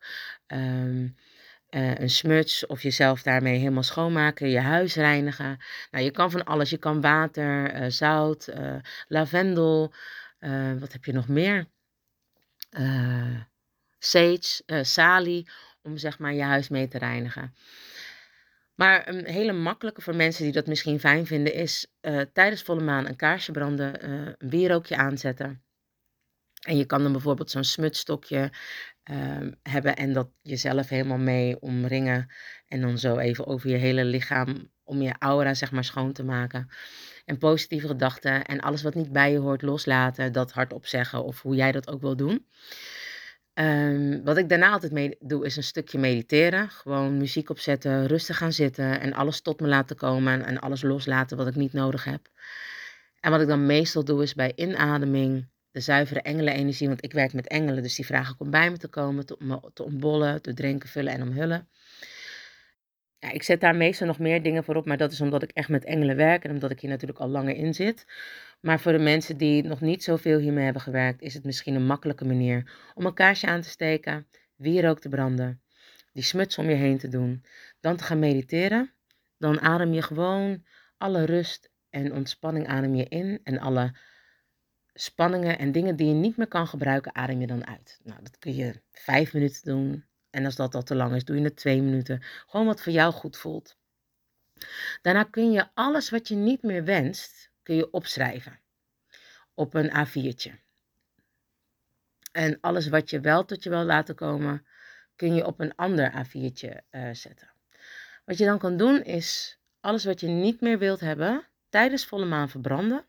Uh, 0.48 1.10
een 1.70 2.10
smuts 2.10 2.66
of 2.66 2.82
jezelf 2.82 3.22
daarmee 3.22 3.58
helemaal 3.58 3.82
schoonmaken, 3.82 4.48
je 4.48 4.60
huis 4.60 4.94
reinigen. 4.94 5.58
Nou, 5.90 6.04
je 6.04 6.10
kan 6.10 6.30
van 6.30 6.44
alles. 6.44 6.70
Je 6.70 6.78
kan 6.78 7.00
water, 7.00 7.92
zout, 7.92 8.52
uh, 10.44 10.50
lavendel. 10.50 10.78
wat 10.78 10.92
heb 10.92 11.04
je 11.04 11.12
nog 11.12 11.28
meer? 11.28 11.66
sage, 13.98 14.62
salie, 14.82 15.50
om 15.82 15.96
zeg 15.96 16.18
maar 16.18 16.34
je 16.34 16.42
huis 16.42 16.68
mee 16.68 16.88
te 16.88 16.98
reinigen. 16.98 17.54
Maar 18.74 19.08
een 19.08 19.24
hele 19.24 19.52
makkelijke 19.52 20.00
voor 20.00 20.16
mensen 20.16 20.44
die 20.44 20.52
dat 20.52 20.66
misschien 20.66 21.00
fijn 21.00 21.26
vinden 21.26 21.54
is 21.54 21.86
tijdens 22.32 22.62
volle 22.62 22.82
maan 22.82 23.06
een 23.06 23.16
kaarsje 23.16 23.52
branden, 23.52 24.10
een 24.10 24.34
wierookje 24.38 24.96
aanzetten. 24.96 25.64
En 26.64 26.76
je 26.76 26.84
kan 26.84 27.02
dan 27.02 27.12
bijvoorbeeld 27.12 27.50
zo'n 27.50 27.64
smutstokje 27.64 28.52
uh, 29.10 29.48
hebben 29.62 29.96
en 29.96 30.12
dat 30.12 30.28
jezelf 30.42 30.88
helemaal 30.88 31.18
mee 31.18 31.60
omringen. 31.60 32.32
En 32.66 32.80
dan 32.80 32.98
zo 32.98 33.18
even 33.18 33.46
over 33.46 33.70
je 33.70 33.76
hele 33.76 34.04
lichaam, 34.04 34.70
om 34.82 35.02
je 35.02 35.14
aura 35.18 35.54
zeg 35.54 35.72
maar 35.72 35.84
schoon 35.84 36.12
te 36.12 36.24
maken. 36.24 36.68
En 37.24 37.38
positieve 37.38 37.86
gedachten 37.86 38.44
en 38.44 38.60
alles 38.60 38.82
wat 38.82 38.94
niet 38.94 39.12
bij 39.12 39.32
je 39.32 39.38
hoort 39.38 39.62
loslaten, 39.62 40.32
dat 40.32 40.52
hardop 40.52 40.86
zeggen 40.86 41.24
of 41.24 41.42
hoe 41.42 41.54
jij 41.54 41.72
dat 41.72 41.88
ook 41.88 42.00
wil 42.00 42.16
doen. 42.16 42.46
Um, 43.54 44.24
wat 44.24 44.36
ik 44.36 44.48
daarna 44.48 44.70
altijd 44.70 44.92
mee 44.92 45.16
doe, 45.20 45.44
is 45.44 45.56
een 45.56 45.62
stukje 45.62 45.98
mediteren. 45.98 46.70
Gewoon 46.70 47.16
muziek 47.16 47.50
opzetten, 47.50 48.06
rustig 48.06 48.36
gaan 48.36 48.52
zitten 48.52 49.00
en 49.00 49.12
alles 49.12 49.40
tot 49.40 49.60
me 49.60 49.68
laten 49.68 49.96
komen 49.96 50.44
en 50.44 50.60
alles 50.60 50.82
loslaten 50.82 51.36
wat 51.36 51.46
ik 51.46 51.54
niet 51.54 51.72
nodig 51.72 52.04
heb. 52.04 52.28
En 53.20 53.30
wat 53.30 53.40
ik 53.40 53.48
dan 53.48 53.66
meestal 53.66 54.04
doe, 54.04 54.22
is 54.22 54.34
bij 54.34 54.52
inademing 54.54 55.48
de 55.70 55.80
zuivere 55.80 56.20
engelenenergie, 56.20 56.88
want 56.88 57.04
ik 57.04 57.12
werk 57.12 57.32
met 57.32 57.48
engelen, 57.48 57.82
dus 57.82 57.94
die 57.94 58.06
vragen 58.06 58.34
om 58.38 58.50
bij 58.50 58.70
me 58.70 58.76
te 58.76 58.88
komen, 58.88 59.26
te, 59.26 59.60
te 59.72 59.82
ombollen, 59.82 60.42
te 60.42 60.54
drinken, 60.54 60.88
vullen 60.88 61.12
en 61.12 61.22
omhullen. 61.22 61.68
Ja, 63.24 63.30
ik 63.30 63.42
zet 63.42 63.60
daar 63.60 63.76
meestal 63.76 64.06
nog 64.06 64.18
meer 64.18 64.42
dingen 64.42 64.64
voor 64.64 64.76
op, 64.76 64.86
maar 64.86 64.96
dat 64.96 65.12
is 65.12 65.20
omdat 65.20 65.42
ik 65.42 65.50
echt 65.50 65.68
met 65.68 65.84
engelen 65.84 66.16
werk 66.16 66.44
en 66.44 66.50
omdat 66.50 66.70
ik 66.70 66.80
hier 66.80 66.90
natuurlijk 66.90 67.20
al 67.20 67.28
langer 67.28 67.56
in 67.56 67.74
zit. 67.74 68.06
Maar 68.60 68.80
voor 68.80 68.92
de 68.92 68.98
mensen 68.98 69.36
die 69.36 69.62
nog 69.62 69.80
niet 69.80 70.04
zoveel 70.04 70.38
hiermee 70.38 70.64
hebben 70.64 70.82
gewerkt, 70.82 71.22
is 71.22 71.34
het 71.34 71.44
misschien 71.44 71.74
een 71.74 71.86
makkelijke 71.86 72.24
manier 72.24 72.72
om 72.94 73.06
een 73.06 73.14
kaarsje 73.14 73.46
aan 73.46 73.60
te 73.60 73.68
steken, 73.68 74.26
wierook 74.56 75.00
te 75.00 75.08
branden, 75.08 75.60
die 76.12 76.22
smuts 76.22 76.58
om 76.58 76.68
je 76.68 76.74
heen 76.74 76.98
te 76.98 77.08
doen, 77.08 77.44
dan 77.80 77.96
te 77.96 78.04
gaan 78.04 78.18
mediteren. 78.18 78.92
Dan 79.38 79.60
adem 79.60 79.92
je 79.92 80.02
gewoon 80.02 80.64
alle 80.98 81.24
rust 81.24 81.70
en 81.90 82.12
ontspanning 82.12 82.66
adem 82.66 82.94
je 82.94 83.08
in 83.08 83.40
en 83.44 83.58
alle 83.58 83.96
spanningen 84.94 85.58
en 85.58 85.72
dingen 85.72 85.96
die 85.96 86.08
je 86.08 86.14
niet 86.14 86.36
meer 86.36 86.48
kan 86.48 86.66
gebruiken, 86.66 87.14
adem 87.14 87.40
je 87.40 87.46
dan 87.46 87.66
uit. 87.66 88.00
Nou, 88.02 88.22
dat 88.22 88.38
kun 88.38 88.54
je 88.54 88.80
vijf 88.90 89.32
minuten 89.32 89.60
doen. 89.64 90.04
En 90.34 90.44
als 90.44 90.56
dat 90.56 90.74
al 90.74 90.82
te 90.82 90.94
lang 90.94 91.14
is, 91.14 91.24
doe 91.24 91.36
je 91.36 91.42
het 91.42 91.56
twee 91.56 91.82
minuten. 91.82 92.22
Gewoon 92.46 92.66
wat 92.66 92.82
voor 92.82 92.92
jou 92.92 93.12
goed 93.12 93.36
voelt. 93.36 93.76
Daarna 95.02 95.22
kun 95.22 95.52
je 95.52 95.68
alles 95.74 96.10
wat 96.10 96.28
je 96.28 96.34
niet 96.34 96.62
meer 96.62 96.84
wenst, 96.84 97.50
kun 97.62 97.76
je 97.76 97.90
opschrijven. 97.90 98.60
Op 99.54 99.74
een 99.74 99.90
A4'tje. 99.90 100.52
En 102.32 102.60
alles 102.60 102.88
wat 102.88 103.10
je 103.10 103.20
wel 103.20 103.44
tot 103.44 103.62
je 103.62 103.70
wil 103.70 103.84
laten 103.84 104.14
komen, 104.14 104.66
kun 105.16 105.34
je 105.34 105.46
op 105.46 105.60
een 105.60 105.74
ander 105.74 106.12
A4'tje 106.12 106.76
uh, 106.90 107.08
zetten. 107.12 107.52
Wat 108.24 108.38
je 108.38 108.44
dan 108.44 108.58
kan 108.58 108.76
doen 108.76 109.02
is 109.02 109.58
alles 109.80 110.04
wat 110.04 110.20
je 110.20 110.28
niet 110.28 110.60
meer 110.60 110.78
wilt 110.78 111.00
hebben, 111.00 111.48
tijdens 111.68 112.06
volle 112.06 112.26
maan 112.26 112.48
verbranden. 112.48 113.06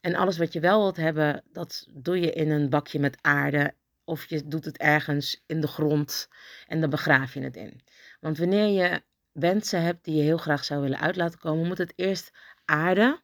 En 0.00 0.14
alles 0.14 0.38
wat 0.38 0.52
je 0.52 0.60
wel 0.60 0.80
wilt 0.80 0.96
hebben, 0.96 1.44
dat 1.52 1.86
doe 1.90 2.20
je 2.20 2.32
in 2.32 2.50
een 2.50 2.70
bakje 2.70 2.98
met 2.98 3.18
aarde. 3.20 3.74
Of 4.10 4.28
je 4.28 4.48
doet 4.48 4.64
het 4.64 4.78
ergens 4.78 5.42
in 5.46 5.60
de 5.60 5.66
grond 5.66 6.28
en 6.66 6.80
dan 6.80 6.90
begraaf 6.90 7.34
je 7.34 7.40
het 7.40 7.56
in. 7.56 7.80
Want 8.20 8.38
wanneer 8.38 8.66
je 8.66 9.02
wensen 9.32 9.82
hebt 9.82 10.04
die 10.04 10.16
je 10.16 10.22
heel 10.22 10.36
graag 10.36 10.64
zou 10.64 10.80
willen 10.80 11.00
uit 11.00 11.16
laten 11.16 11.38
komen, 11.38 11.66
moet 11.66 11.78
het 11.78 11.92
eerst 11.96 12.30
aarden. 12.64 13.22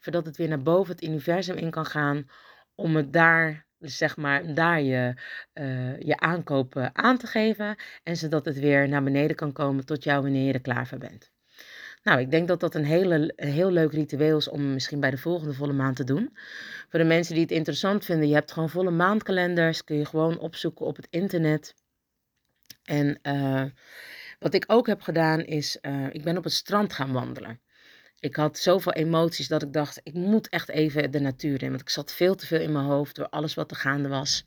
Voordat 0.00 0.26
het 0.26 0.36
weer 0.36 0.48
naar 0.48 0.62
boven 0.62 0.94
het 0.94 1.04
universum 1.04 1.56
in 1.56 1.70
kan 1.70 1.86
gaan. 1.86 2.30
Om 2.74 2.96
het 2.96 3.12
daar, 3.12 3.66
zeg 3.78 4.16
maar, 4.16 4.54
daar 4.54 4.80
je, 4.80 5.14
uh, 5.54 6.00
je 6.00 6.16
aankopen 6.16 6.96
aan 6.96 7.18
te 7.18 7.26
geven. 7.26 7.76
En 8.02 8.16
zodat 8.16 8.44
het 8.44 8.58
weer 8.58 8.88
naar 8.88 9.02
beneden 9.02 9.36
kan 9.36 9.52
komen 9.52 9.84
tot 9.86 10.04
jou 10.04 10.22
wanneer 10.22 10.46
je 10.46 10.52
er 10.52 10.60
klaar 10.60 10.86
voor 10.86 10.98
bent. 10.98 11.32
Nou, 12.02 12.20
ik 12.20 12.30
denk 12.30 12.48
dat 12.48 12.60
dat 12.60 12.74
een, 12.74 12.84
hele, 12.84 13.32
heel 13.36 13.70
leuk 13.70 13.92
ritueel 13.92 14.36
is 14.36 14.48
om 14.48 14.72
misschien 14.72 15.00
bij 15.00 15.10
de 15.10 15.18
volgende 15.18 15.54
volle 15.54 15.72
maand 15.72 15.96
te 15.96 16.04
doen. 16.04 16.36
Voor 16.88 16.98
de 16.98 17.04
mensen 17.04 17.34
die 17.34 17.42
het 17.42 17.52
interessant 17.52 18.04
vinden, 18.04 18.28
je 18.28 18.34
hebt 18.34 18.52
gewoon 18.52 18.70
volle 18.70 18.90
maandkalenders, 18.90 19.84
kun 19.84 19.96
je 19.96 20.04
gewoon 20.04 20.38
opzoeken 20.38 20.86
op 20.86 20.96
het 20.96 21.06
internet. 21.10 21.74
En 22.84 23.18
uh, 23.22 23.64
wat 24.38 24.54
ik 24.54 24.64
ook 24.66 24.86
heb 24.86 25.00
gedaan 25.00 25.40
is, 25.40 25.78
uh, 25.82 26.06
ik 26.12 26.22
ben 26.22 26.36
op 26.36 26.44
het 26.44 26.52
strand 26.52 26.92
gaan 26.92 27.12
wandelen. 27.12 27.60
Ik 28.20 28.36
had 28.36 28.58
zoveel 28.58 28.92
emoties 28.92 29.48
dat 29.48 29.62
ik 29.62 29.72
dacht, 29.72 30.00
ik 30.02 30.14
moet 30.14 30.48
echt 30.48 30.68
even 30.68 31.10
de 31.10 31.20
natuur 31.20 31.62
in. 31.62 31.68
Want 31.68 31.80
ik 31.80 31.88
zat 31.88 32.12
veel 32.12 32.34
te 32.34 32.46
veel 32.46 32.60
in 32.60 32.72
mijn 32.72 32.84
hoofd 32.84 33.16
door 33.16 33.28
alles 33.28 33.54
wat 33.54 33.70
er 33.70 33.76
gaande 33.76 34.08
was. 34.08 34.46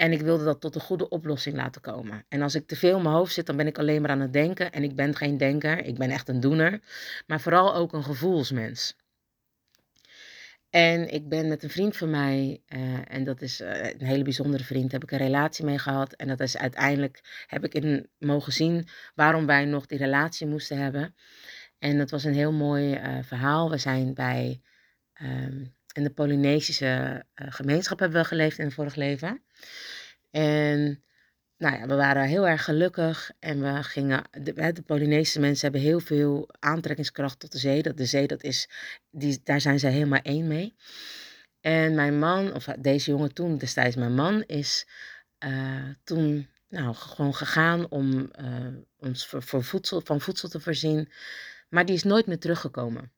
En 0.00 0.12
ik 0.12 0.20
wilde 0.20 0.44
dat 0.44 0.60
tot 0.60 0.74
een 0.74 0.80
goede 0.80 1.08
oplossing 1.08 1.56
laten 1.56 1.80
komen. 1.80 2.24
En 2.28 2.42
als 2.42 2.54
ik 2.54 2.66
te 2.66 2.76
veel 2.76 2.96
in 2.96 3.02
mijn 3.02 3.14
hoofd 3.14 3.32
zit, 3.32 3.46
dan 3.46 3.56
ben 3.56 3.66
ik 3.66 3.78
alleen 3.78 4.00
maar 4.00 4.10
aan 4.10 4.20
het 4.20 4.32
denken. 4.32 4.72
En 4.72 4.82
ik 4.82 4.94
ben 4.94 5.16
geen 5.16 5.36
denker, 5.36 5.84
ik 5.84 5.98
ben 5.98 6.10
echt 6.10 6.28
een 6.28 6.40
doener. 6.40 6.80
Maar 7.26 7.40
vooral 7.40 7.74
ook 7.74 7.92
een 7.92 8.02
gevoelsmens. 8.02 8.96
En 10.70 11.12
ik 11.12 11.28
ben 11.28 11.48
met 11.48 11.62
een 11.62 11.70
vriend 11.70 11.96
van 11.96 12.10
mij, 12.10 12.62
uh, 12.68 12.98
en 13.08 13.24
dat 13.24 13.42
is 13.42 13.60
uh, 13.60 13.90
een 13.90 14.06
hele 14.06 14.22
bijzondere 14.22 14.64
vriend, 14.64 14.92
heb 14.92 15.02
ik 15.02 15.10
een 15.10 15.18
relatie 15.18 15.64
mee 15.64 15.78
gehad. 15.78 16.12
En 16.12 16.28
dat 16.28 16.40
is 16.40 16.56
uiteindelijk, 16.56 17.44
heb 17.46 17.64
ik 17.64 17.74
in 17.74 18.08
mogen 18.18 18.52
zien 18.52 18.88
waarom 19.14 19.46
wij 19.46 19.64
nog 19.64 19.86
die 19.86 19.98
relatie 19.98 20.46
moesten 20.46 20.78
hebben. 20.78 21.14
En 21.78 21.98
dat 21.98 22.10
was 22.10 22.24
een 22.24 22.34
heel 22.34 22.52
mooi 22.52 22.94
uh, 22.94 23.22
verhaal. 23.22 23.70
We 23.70 23.78
zijn 23.78 24.14
bij, 24.14 24.60
um, 25.22 25.74
in 25.92 26.02
de 26.02 26.10
Polynesische 26.10 27.24
gemeenschap 27.34 27.98
hebben 27.98 28.20
we 28.20 28.26
geleefd 28.26 28.58
in 28.58 28.64
het 28.64 28.74
vorig 28.74 28.94
leven. 28.94 29.42
En 30.30 31.02
nou 31.56 31.76
ja, 31.76 31.86
we 31.86 31.94
waren 31.94 32.26
heel 32.26 32.48
erg 32.48 32.64
gelukkig 32.64 33.30
en 33.38 33.62
we 33.62 33.82
gingen, 33.82 34.24
de, 34.30 34.72
de 34.72 34.82
Polynesische 34.82 35.40
mensen 35.40 35.62
hebben 35.62 35.88
heel 35.88 36.00
veel 36.00 36.48
aantrekkingskracht 36.58 37.40
tot 37.40 37.52
de 37.52 37.58
zee. 37.58 37.82
Dat 37.82 37.96
de 37.96 38.04
zee, 38.04 38.26
dat 38.26 38.42
is, 38.42 38.68
die, 39.10 39.40
daar 39.44 39.60
zijn 39.60 39.78
ze 39.78 39.86
helemaal 39.86 40.22
één 40.22 40.46
mee. 40.46 40.74
En 41.60 41.94
mijn 41.94 42.18
man, 42.18 42.54
of 42.54 42.64
deze 42.64 43.10
jongen 43.10 43.34
toen, 43.34 43.58
destijds 43.58 43.96
mijn 43.96 44.14
man, 44.14 44.42
is 44.42 44.86
uh, 45.44 45.88
toen 46.04 46.48
nou, 46.68 46.94
gewoon 46.94 47.34
gegaan 47.34 47.90
om 47.90 48.30
ons 48.98 49.26
voor 49.26 49.62
voedsel, 49.62 50.00
van 50.04 50.20
voedsel 50.20 50.48
te 50.48 50.60
voorzien. 50.60 51.12
Maar 51.68 51.86
die 51.86 51.94
is 51.94 52.02
nooit 52.02 52.26
meer 52.26 52.38
teruggekomen. 52.38 53.12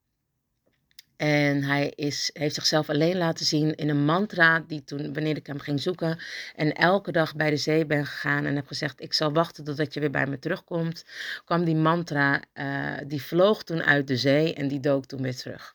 En 1.22 1.62
hij 1.62 1.92
is, 1.94 2.30
heeft 2.32 2.54
zichzelf 2.54 2.88
alleen 2.88 3.16
laten 3.16 3.46
zien 3.46 3.74
in 3.74 3.88
een 3.88 4.04
mantra 4.04 4.64
die 4.66 4.84
toen, 4.84 5.12
wanneer 5.12 5.36
ik 5.36 5.46
hem 5.46 5.58
ging 5.58 5.80
zoeken 5.80 6.18
en 6.56 6.72
elke 6.72 7.12
dag 7.12 7.34
bij 7.34 7.50
de 7.50 7.56
zee 7.56 7.86
ben 7.86 8.06
gegaan 8.06 8.44
en 8.44 8.56
heb 8.56 8.66
gezegd, 8.66 9.00
ik 9.00 9.12
zal 9.12 9.32
wachten 9.32 9.64
totdat 9.64 9.94
je 9.94 10.00
weer 10.00 10.10
bij 10.10 10.26
me 10.26 10.38
terugkomt, 10.38 11.04
kwam 11.44 11.64
die 11.64 11.76
mantra, 11.76 12.42
uh, 12.54 12.96
die 13.06 13.22
vloog 13.22 13.62
toen 13.62 13.82
uit 13.82 14.06
de 14.06 14.16
zee 14.16 14.54
en 14.54 14.68
die 14.68 14.80
dook 14.80 15.06
toen 15.06 15.22
weer 15.22 15.36
terug. 15.36 15.74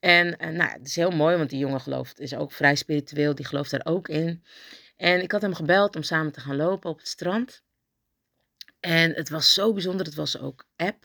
En 0.00 0.26
uh, 0.26 0.48
nou, 0.48 0.70
het 0.70 0.86
is 0.86 0.96
heel 0.96 1.10
mooi, 1.10 1.36
want 1.36 1.50
die 1.50 1.58
jongen 1.58 1.80
gelooft, 1.80 2.20
is 2.20 2.34
ook 2.34 2.52
vrij 2.52 2.74
spiritueel, 2.74 3.34
die 3.34 3.46
gelooft 3.46 3.70
daar 3.70 3.86
ook 3.86 4.08
in. 4.08 4.42
En 4.96 5.22
ik 5.22 5.32
had 5.32 5.42
hem 5.42 5.54
gebeld 5.54 5.96
om 5.96 6.02
samen 6.02 6.32
te 6.32 6.40
gaan 6.40 6.56
lopen 6.56 6.90
op 6.90 6.98
het 6.98 7.08
strand. 7.08 7.62
En 8.86 9.12
het 9.14 9.28
was 9.28 9.52
zo 9.52 9.72
bijzonder, 9.72 10.06
het 10.06 10.14
was 10.14 10.38
ook 10.38 10.64
app. 10.76 11.04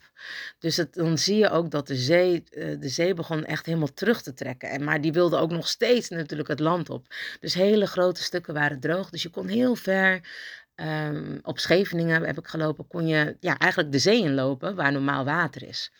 Dus 0.58 0.84
dan 0.90 1.18
zie 1.18 1.36
je 1.36 1.50
ook 1.50 1.70
dat 1.70 1.86
de 1.86 1.96
zee, 1.96 2.44
eh, 2.50 2.80
de 2.80 2.88
zee 2.88 3.14
begon 3.14 3.44
echt 3.44 3.66
helemaal 3.66 3.94
terug 3.94 4.22
te 4.22 4.34
trekken. 4.34 4.68
En, 4.68 4.84
maar 4.84 5.00
die 5.00 5.12
wilde 5.12 5.36
ook 5.36 5.50
nog 5.50 5.68
steeds 5.68 6.08
natuurlijk 6.08 6.48
het 6.48 6.60
land 6.60 6.90
op. 6.90 7.06
Dus 7.40 7.54
hele 7.54 7.86
grote 7.86 8.22
stukken 8.22 8.54
waren 8.54 8.80
droog. 8.80 9.10
Dus 9.10 9.22
je 9.22 9.28
kon 9.28 9.48
heel 9.48 9.74
ver 9.74 10.20
um, 10.76 11.38
op 11.42 11.58
Scheveningen 11.58 12.22
heb 12.22 12.38
ik 12.38 12.46
gelopen, 12.46 12.86
kon 12.86 13.06
je 13.06 13.36
ja, 13.40 13.58
eigenlijk 13.58 13.92
de 13.92 13.98
zee 13.98 14.22
inlopen 14.22 14.74
waar 14.74 14.92
normaal 14.92 15.24
water 15.24 15.62
is. 15.62 15.92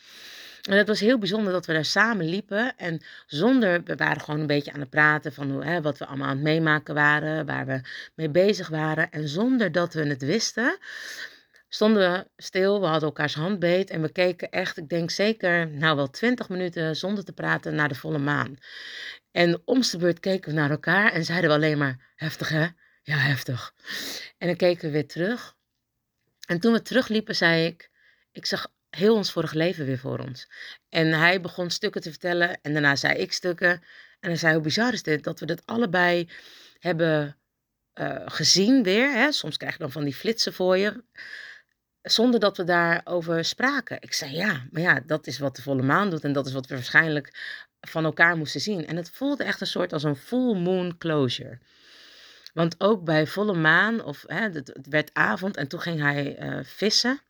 En 0.63 0.77
het 0.77 0.89
was 0.89 1.01
heel 1.01 1.19
bijzonder 1.19 1.53
dat 1.53 1.67
we 1.67 1.73
daar 1.73 1.85
samen 1.85 2.29
liepen. 2.29 2.77
En 2.77 3.01
zonder, 3.27 3.83
we 3.85 3.97
waren 3.97 4.23
gewoon 4.23 4.41
een 4.41 4.47
beetje 4.47 4.73
aan 4.73 4.81
het 4.81 4.91
praten 4.91 5.33
van 5.33 5.51
hoe, 5.51 5.65
hè, 5.65 5.83
wat 5.83 5.99
we 5.99 6.07
allemaal 6.07 6.29
aan 6.29 6.35
het 6.37 6.45
meemaken 6.45 6.95
waren, 6.95 7.47
waar 7.47 7.67
we 7.67 7.81
mee 8.15 8.31
bezig 8.31 8.69
waren. 8.69 9.11
En 9.11 9.29
zonder 9.29 9.73
dat 9.73 9.95
we 9.95 10.07
het 10.07 10.23
wisten, 10.23 10.79
stonden 11.75 12.13
we 12.13 12.43
stil, 12.43 12.81
we 12.81 12.87
hadden 12.87 13.09
elkaars 13.09 13.35
hand 13.35 13.59
beet 13.59 13.91
en 13.91 14.03
we 14.03 14.13
keken 14.13 14.51
echt, 14.51 14.77
ik 14.77 14.89
denk 14.89 15.11
zeker, 15.11 15.69
nou 15.69 15.97
wel 15.97 16.11
twintig 16.11 16.49
minuten 16.49 16.97
zonder 16.97 17.25
te 17.25 17.33
praten 17.33 17.75
naar 17.75 17.89
de 17.89 17.95
volle 17.95 18.19
maan. 18.19 18.57
En 19.31 19.63
om 19.65 19.81
de 19.81 19.97
beurt 19.99 20.21
keken 20.21 20.51
we 20.51 20.57
naar 20.57 20.71
elkaar 20.71 21.13
en 21.13 21.25
zeiden 21.25 21.51
we 21.51 21.57
alleen 21.57 21.79
maar, 21.79 22.13
heftig 22.15 22.49
hè? 22.49 22.67
Ja, 23.03 23.17
heftig. 23.17 23.75
En 24.39 24.47
dan 24.47 24.57
keken 24.57 24.85
we 24.87 24.91
weer 24.91 25.07
terug. 25.07 25.55
En 26.47 26.61
toen 26.61 26.73
we 26.73 26.83
terugliepen, 26.83 27.37
zei 27.37 27.67
ik, 27.67 27.91
ik 28.33 28.47
zag 28.47 28.73
heel 28.91 29.15
ons 29.15 29.33
vorige 29.33 29.57
leven 29.57 29.87
weer 29.87 29.99
voor 29.99 30.19
ons. 30.19 30.49
En 30.89 31.13
hij 31.13 31.41
begon 31.41 31.71
stukken 31.71 32.01
te 32.01 32.11
vertellen 32.11 32.61
en 32.63 32.73
daarna 32.73 32.97
zei 32.97 33.19
ik 33.19 33.33
stukken. 33.33 33.71
En 34.21 34.29
hij 34.29 34.37
zei, 34.37 34.55
hoe 34.55 34.63
bizar 34.63 34.93
is 34.93 35.03
dit, 35.03 35.25
dat 35.25 35.41
we 35.41 35.47
dat 35.47 35.67
allebei 35.67 36.29
hebben 36.79 37.37
uh, 37.95 38.23
gezien 38.25 38.83
weer. 38.83 39.13
Hè? 39.13 39.33
Soms 39.33 39.57
krijg 39.57 39.73
je 39.73 39.79
dan 39.79 39.93
van 39.93 40.05
die 40.05 40.15
flitsen 40.15 40.53
voor 40.53 40.79
je 40.79 41.05
zonder 42.03 42.41
dat 42.41 42.57
we 42.57 42.65
daarover 42.65 43.45
spraken. 43.45 43.97
Ik 44.01 44.13
zei 44.13 44.35
ja, 44.35 44.67
maar 44.71 44.83
ja, 44.83 45.01
dat 45.07 45.27
is 45.27 45.39
wat 45.39 45.57
de 45.57 45.63
volle 45.63 45.83
maan 45.83 46.11
doet 46.11 46.25
en 46.25 46.33
dat 46.33 46.47
is 46.47 46.53
wat 46.53 46.67
we 46.67 46.75
waarschijnlijk 46.75 47.35
van 47.81 48.05
elkaar 48.05 48.37
moesten 48.37 48.61
zien. 48.61 48.87
En 48.87 48.97
het 48.97 49.11
voelde 49.11 49.45
echt 49.45 49.61
een 49.61 49.67
soort 49.67 49.93
als 49.93 50.03
een 50.03 50.17
full 50.17 50.55
moon 50.55 50.99
closure. 50.99 51.59
Want 52.55 52.75
ook 52.81 53.05
bij 53.05 53.27
volle 53.27 53.55
maan, 53.55 54.05
of 54.05 54.25
hè, 54.27 54.41
het, 54.41 54.73
werd 54.89 55.11
avond 55.13 55.57
en 55.57 55.69
toen 55.69 55.81
ging 55.81 56.01
hij 56.01 56.43
uh, 56.43 56.65
vissen. 56.65 57.21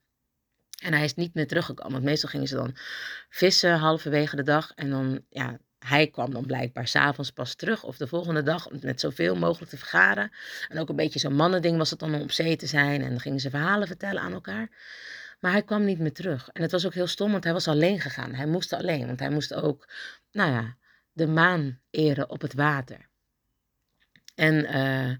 En 0.82 0.92
hij 0.92 1.04
is 1.04 1.14
niet 1.14 1.34
meer 1.34 1.46
teruggekomen. 1.46 1.92
Want 1.92 2.04
meestal 2.04 2.28
gingen 2.28 2.48
ze 2.48 2.54
dan 2.54 2.76
vissen 3.28 3.78
halverwege 3.78 4.36
de 4.36 4.42
dag. 4.42 4.72
En 4.74 4.90
dan, 4.90 5.24
ja, 5.28 5.58
hij 5.82 6.06
kwam 6.06 6.32
dan 6.32 6.46
blijkbaar 6.46 6.88
s'avonds 6.88 7.30
pas 7.30 7.54
terug 7.54 7.82
of 7.82 7.96
de 7.96 8.06
volgende 8.06 8.42
dag 8.42 8.70
met 8.80 9.00
zoveel 9.00 9.36
mogelijk 9.36 9.70
te 9.70 9.78
vergaren. 9.78 10.32
En 10.68 10.78
ook 10.78 10.88
een 10.88 10.96
beetje 10.96 11.18
zo'n 11.18 11.34
mannending 11.34 11.78
was 11.78 11.90
het 11.90 11.98
dan 11.98 12.14
om 12.14 12.20
op 12.20 12.32
zee 12.32 12.56
te 12.56 12.66
zijn 12.66 13.02
en 13.02 13.08
dan 13.08 13.20
gingen 13.20 13.40
ze 13.40 13.50
verhalen 13.50 13.86
vertellen 13.86 14.22
aan 14.22 14.32
elkaar. 14.32 14.68
Maar 15.40 15.52
hij 15.52 15.62
kwam 15.62 15.84
niet 15.84 15.98
meer 15.98 16.12
terug. 16.12 16.48
En 16.52 16.62
het 16.62 16.70
was 16.70 16.86
ook 16.86 16.94
heel 16.94 17.06
stom, 17.06 17.32
want 17.32 17.44
hij 17.44 17.52
was 17.52 17.68
alleen 17.68 18.00
gegaan. 18.00 18.34
Hij 18.34 18.46
moest 18.46 18.72
alleen, 18.72 19.06
want 19.06 19.20
hij 19.20 19.30
moest 19.30 19.54
ook, 19.54 19.88
nou 20.32 20.50
ja, 20.50 20.76
de 21.12 21.26
maan 21.26 21.80
eren 21.90 22.30
op 22.30 22.40
het 22.40 22.54
water. 22.54 23.08
En 24.34 24.54
uh, 24.54 25.16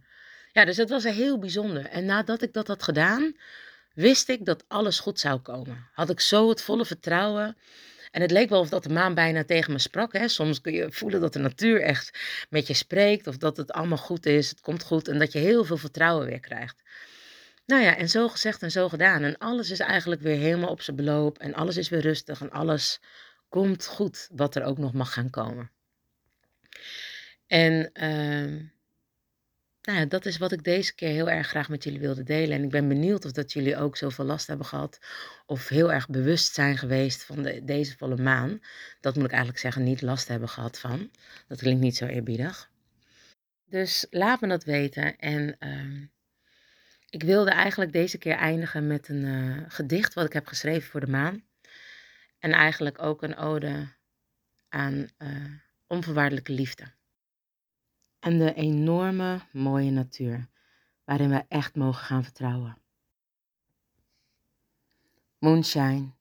ja, 0.53 0.65
dus 0.65 0.77
het 0.77 0.91
was 0.91 1.05
heel 1.05 1.39
bijzonder. 1.39 1.87
En 1.87 2.05
nadat 2.05 2.43
ik 2.43 2.53
dat 2.53 2.67
had 2.67 2.83
gedaan, 2.83 3.37
wist 3.95 4.29
ik 4.29 4.45
dat 4.45 4.65
alles 4.69 4.99
goed 4.99 5.21
zou 5.21 5.41
komen. 5.41 5.89
Had 5.93 6.11
ik 6.11 6.21
zo 6.21 6.49
het 6.49 6.63
volle 6.63 6.85
vertrouwen 6.85 7.57
en 8.13 8.21
het 8.21 8.31
leek 8.31 8.49
wel 8.49 8.61
of 8.61 8.69
dat 8.69 8.83
de 8.83 8.89
maan 8.93 9.15
bijna 9.15 9.45
tegen 9.45 9.73
me 9.73 9.79
sprak. 9.79 10.13
Hè. 10.13 10.29
Soms 10.29 10.61
kun 10.61 10.73
je 10.73 10.93
voelen 10.93 11.21
dat 11.21 11.33
de 11.33 11.39
natuur 11.39 11.83
echt 11.83 12.19
met 12.51 12.67
je 12.67 12.75
spreekt. 12.75 13.27
Of 13.27 13.37
dat 13.37 13.57
het 13.57 13.73
allemaal 13.73 13.99
goed 13.99 14.27
is, 14.27 14.51
het 14.51 14.61
komt 14.61 14.83
goed. 14.83 15.09
En 15.09 15.19
dat 15.19 15.33
je 15.33 15.39
heel 15.39 15.65
veel 15.65 15.77
vertrouwen 15.77 16.27
weer 16.27 16.41
krijgt. 16.41 16.83
Nou 17.67 17.83
ja, 17.83 17.97
en 17.97 18.09
zo 18.09 18.29
gezegd 18.29 18.63
en 18.63 18.71
zo 18.71 18.89
gedaan. 18.89 19.23
En 19.23 19.39
alles 19.39 19.71
is 19.71 19.79
eigenlijk 19.79 20.21
weer 20.21 20.37
helemaal 20.37 20.71
op 20.71 20.83
zijn 20.83 20.97
beloop. 20.97 21.39
En 21.39 21.55
alles 21.55 21.77
is 21.77 21.89
weer 21.89 22.01
rustig. 22.01 22.41
En 22.41 22.51
alles 22.51 23.01
komt 23.49 23.87
goed, 23.87 24.29
wat 24.33 24.55
er 24.55 24.65
ook 24.65 24.79
nog 24.79 24.93
mag 24.93 25.13
gaan 25.13 25.31
komen. 25.31 25.71
En 27.47 27.91
uh, 27.95 28.63
nou 29.83 29.99
ja, 29.99 30.05
dat 30.05 30.27
is 30.27 30.39
wat 30.39 30.53
ik 30.53 30.65
deze 30.65 30.95
keer 30.95 31.09
heel 31.09 31.31
erg 31.31 31.49
graag 31.49 31.69
met 31.69 31.85
jullie 31.85 32.01
wilde 32.01 32.23
delen. 32.23 32.57
En 32.57 32.65
ik 32.65 32.71
ben 32.71 32.89
benieuwd 32.89 33.25
of 33.25 33.33
dat 33.33 33.53
jullie 33.53 33.77
ook 33.77 33.97
zoveel 33.97 34.25
last 34.25 34.47
hebben 34.47 34.67
gehad. 34.67 34.99
Of 35.47 35.69
heel 35.69 35.93
erg 35.93 36.09
bewust 36.09 36.55
zijn 36.55 36.79
geweest 36.79 37.25
van 37.25 37.43
de, 37.43 37.65
deze 37.65 37.97
volle 37.97 38.17
maan. 38.17 38.61
Dat 39.01 39.15
moet 39.15 39.25
ik 39.25 39.31
eigenlijk 39.31 39.61
zeggen, 39.61 39.83
niet 39.83 40.03
last 40.03 40.29
hebben 40.29 40.49
gehad 40.49 40.79
van. 40.79 41.11
Dat 41.49 41.59
klinkt 41.59 41.81
niet 41.81 41.97
zo 41.97 42.07
eerbiedig. 42.07 42.71
Dus 43.65 44.07
laat 44.11 44.41
me 44.41 44.49
dat 44.49 44.65
weten. 44.65 45.19
En 45.19 45.57
uh, 45.61 46.09
ik 47.11 47.23
wilde 47.23 47.51
eigenlijk 47.51 47.93
deze 47.93 48.19
keer 48.19 48.37
eindigen 48.37 48.87
met 48.87 49.09
een 49.09 49.25
uh, 49.25 49.65
gedicht 49.69 50.15
wat 50.15 50.25
ik 50.25 50.33
heb 50.33 50.47
geschreven 50.47 50.91
voor 50.91 51.01
de 51.01 51.11
maan. 51.11 51.45
En 52.39 52.53
eigenlijk 52.53 53.03
ook 53.03 53.23
een 53.23 53.37
ode 53.37 53.89
aan 54.69 55.09
uh, 55.19 55.29
onvoorwaardelijke 55.87 56.53
liefde 56.53 56.85
en 58.23 58.39
de 58.39 58.55
enorme 58.55 59.41
mooie 59.53 59.91
natuur, 59.91 60.49
waarin 61.05 61.31
we 61.31 61.45
echt 61.49 61.75
mogen 61.75 62.05
gaan 62.05 62.25
vertrouwen. 62.25 62.77
Moonshine, 65.41 66.13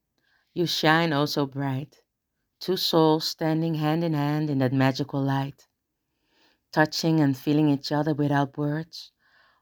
you 0.54 0.66
shine 0.66 1.14
oh 1.14 1.46
bright, 1.46 2.02
two 2.60 2.76
souls 2.76 3.28
standing 3.30 3.76
hand 3.76 4.04
in 4.04 4.14
hand 4.14 4.50
in 4.50 4.58
that 4.58 4.74
magical 4.74 5.22
light, 5.22 5.68
touching 6.72 7.20
and 7.20 7.38
feeling 7.38 7.70
each 7.70 7.92
other 7.92 8.16
without 8.16 8.58
words, 8.58 9.12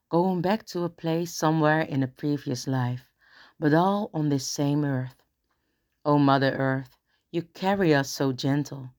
going 0.10 0.42
back 0.42 0.66
to 0.66 0.84
a 0.86 0.90
place 0.90 1.36
somewhere 1.36 1.82
in 1.82 2.04
a 2.04 2.08
previous 2.08 2.68
life, 2.68 3.12
but 3.60 3.74
all 3.74 4.10
on 4.14 4.30
this 4.30 4.48
same 4.48 4.86
earth. 4.86 5.22
Oh, 6.06 6.18
Mother 6.18 6.52
Earth, 6.58 6.98
you 7.32 7.44
carry 7.44 7.94
us 7.94 8.10
so 8.10 8.32
gentle, 8.32 8.94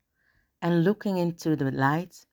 and 0.63 0.85
looking 0.85 1.17
into 1.19 1.57
the 1.57 1.71
light, 1.71 2.27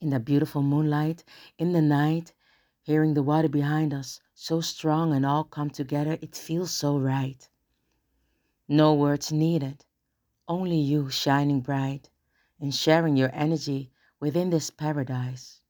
in 0.00 0.10
the 0.10 0.20
beautiful 0.20 0.62
moonlight, 0.62 1.24
in 1.58 1.72
the 1.72 1.82
night, 1.82 2.34
hearing 2.82 3.14
the 3.14 3.22
water 3.22 3.48
behind 3.48 3.94
us, 3.94 4.20
so 4.34 4.60
strong 4.60 5.12
and 5.12 5.26
all 5.26 5.44
come 5.44 5.70
together, 5.70 6.18
it 6.20 6.36
feels 6.36 6.70
so 6.70 6.98
right. 6.98 7.48
No 8.68 8.94
words 8.94 9.32
needed, 9.32 9.84
only 10.48 10.78
you 10.78 11.10
shining 11.10 11.60
bright 11.60 12.10
and 12.60 12.74
sharing 12.74 13.16
your 13.16 13.30
energy 13.34 13.90
within 14.20 14.50
this 14.50 14.70
paradise. 14.70 15.60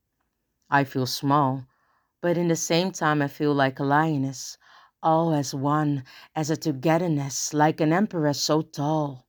I 0.70 0.84
feel 0.84 1.06
small, 1.06 1.66
but 2.20 2.38
in 2.38 2.48
the 2.48 2.56
same 2.56 2.92
time, 2.92 3.22
I 3.22 3.28
feel 3.28 3.54
like 3.54 3.78
a 3.80 3.84
lioness, 3.84 4.58
all 5.02 5.32
as 5.34 5.54
one, 5.54 6.04
as 6.34 6.50
a 6.50 6.56
togetherness, 6.56 7.54
like 7.54 7.80
an 7.80 7.92
empress 7.92 8.40
so 8.40 8.62
tall. 8.62 9.28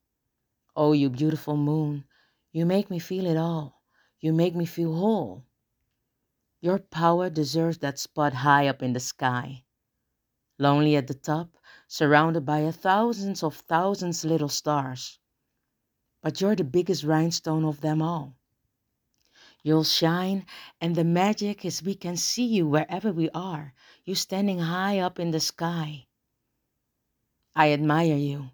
Oh, 0.75 0.93
you 0.93 1.09
beautiful 1.09 1.57
moon, 1.57 2.05
you 2.51 2.65
make 2.65 2.89
me 2.89 2.99
feel 2.99 3.25
it 3.27 3.37
all. 3.37 3.76
You 4.19 4.33
make 4.33 4.55
me 4.55 4.65
feel 4.65 4.95
whole. 4.95 5.45
Your 6.59 6.79
power 6.79 7.29
deserves 7.29 7.77
that 7.79 7.99
spot 7.99 8.33
high 8.33 8.67
up 8.67 8.81
in 8.81 8.93
the 8.93 8.99
sky. 8.99 9.63
Lonely 10.57 10.95
at 10.95 11.05
the 11.05 11.13
top, 11.13 11.55
surrounded 11.87 12.45
by 12.45 12.59
a 12.59 12.71
thousands 12.71 13.43
of 13.43 13.55
thousands 13.55 14.25
little 14.25 14.49
stars. 14.49 15.19
But 16.21 16.41
you're 16.41 16.55
the 16.55 16.63
biggest 16.63 17.03
rhinestone 17.03 17.63
of 17.63 17.81
them 17.81 18.01
all. 18.01 18.35
You'll 19.61 19.83
shine, 19.83 20.45
and 20.81 20.95
the 20.95 21.03
magic 21.03 21.63
is 21.63 21.83
we 21.83 21.93
can 21.93 22.17
see 22.17 22.45
you 22.45 22.67
wherever 22.67 23.11
we 23.11 23.29
are. 23.31 23.73
You 24.03 24.15
standing 24.15 24.59
high 24.59 24.97
up 24.99 25.19
in 25.19 25.29
the 25.31 25.39
sky. 25.39 26.07
I 27.55 27.71
admire 27.71 28.15
you. 28.15 28.49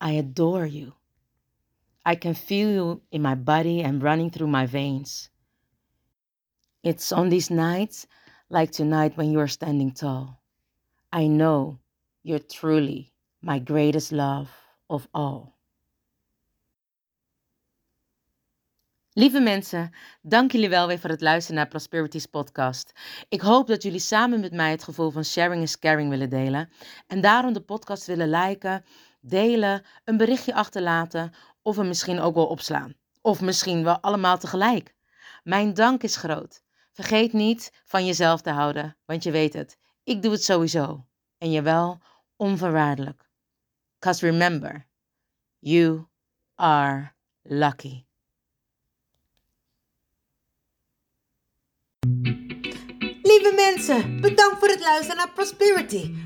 I 0.00 0.12
adore 0.12 0.66
you. 0.66 0.94
I 2.08 2.14
can 2.14 2.34
feel 2.34 2.70
you 2.70 3.00
in 3.10 3.20
my 3.20 3.34
body 3.34 3.82
and 3.82 4.00
running 4.02 4.30
through 4.30 4.50
my 4.50 4.66
veins. 4.66 5.28
It's 6.82 7.10
on 7.12 7.30
these 7.30 7.50
nights 7.50 8.06
like 8.48 8.70
tonight 8.70 9.16
when 9.16 9.32
you're 9.32 9.48
standing 9.48 9.92
tall. 9.92 10.40
I 11.12 11.26
know 11.26 11.80
you're 12.22 12.46
truly 12.46 13.12
my 13.40 13.58
greatest 13.58 14.12
love 14.12 14.48
of 14.88 15.08
all. 15.10 15.54
Lieve 19.18 19.40
mensen, 19.40 19.90
dank 20.22 20.52
jullie 20.52 20.68
wel 20.68 20.86
weer 20.86 20.98
voor 20.98 21.10
het 21.10 21.20
luisteren 21.20 21.56
naar 21.56 21.68
Prosperities 21.68 22.26
podcast. 22.26 22.92
Ik 23.28 23.40
hoop 23.40 23.66
dat 23.66 23.82
jullie 23.82 24.00
samen 24.00 24.40
met 24.40 24.52
mij 24.52 24.70
het 24.70 24.84
gevoel 24.84 25.10
van 25.10 25.24
sharing 25.24 25.62
is 25.62 25.78
caring 25.78 26.10
willen 26.10 26.30
delen 26.30 26.68
en 27.06 27.20
daarom 27.20 27.52
de 27.52 27.60
podcast 27.60 28.06
willen 28.06 28.30
liken, 28.30 28.84
delen, 29.20 29.82
een 30.04 30.16
berichtje 30.16 30.54
achterlaten 30.54 31.32
of 31.66 31.76
misschien 31.76 32.20
ook 32.20 32.34
wel 32.34 32.46
opslaan. 32.46 32.94
Of 33.20 33.40
misschien 33.40 33.84
wel 33.84 34.00
allemaal 34.00 34.38
tegelijk. 34.38 34.94
Mijn 35.42 35.74
dank 35.74 36.02
is 36.02 36.16
groot. 36.16 36.62
Vergeet 36.92 37.32
niet 37.32 37.72
van 37.84 38.06
jezelf 38.06 38.40
te 38.40 38.50
houden, 38.50 38.96
want 39.04 39.22
je 39.22 39.30
weet 39.30 39.52
het, 39.52 39.78
ik 40.04 40.22
doe 40.22 40.32
het 40.32 40.44
sowieso. 40.44 41.06
En 41.38 41.50
je 41.50 41.62
wel 41.62 42.00
onvoorwaardelijk. 42.36 43.28
Cause 43.98 44.26
remember, 44.26 44.86
you 45.58 46.06
are 46.54 47.12
lucky. 47.42 48.04
Lieve 53.22 53.52
mensen, 53.56 54.20
bedankt 54.20 54.58
voor 54.58 54.68
het 54.68 54.80
luisteren 54.80 55.16
naar 55.16 55.32
Prosperity, 55.32 56.25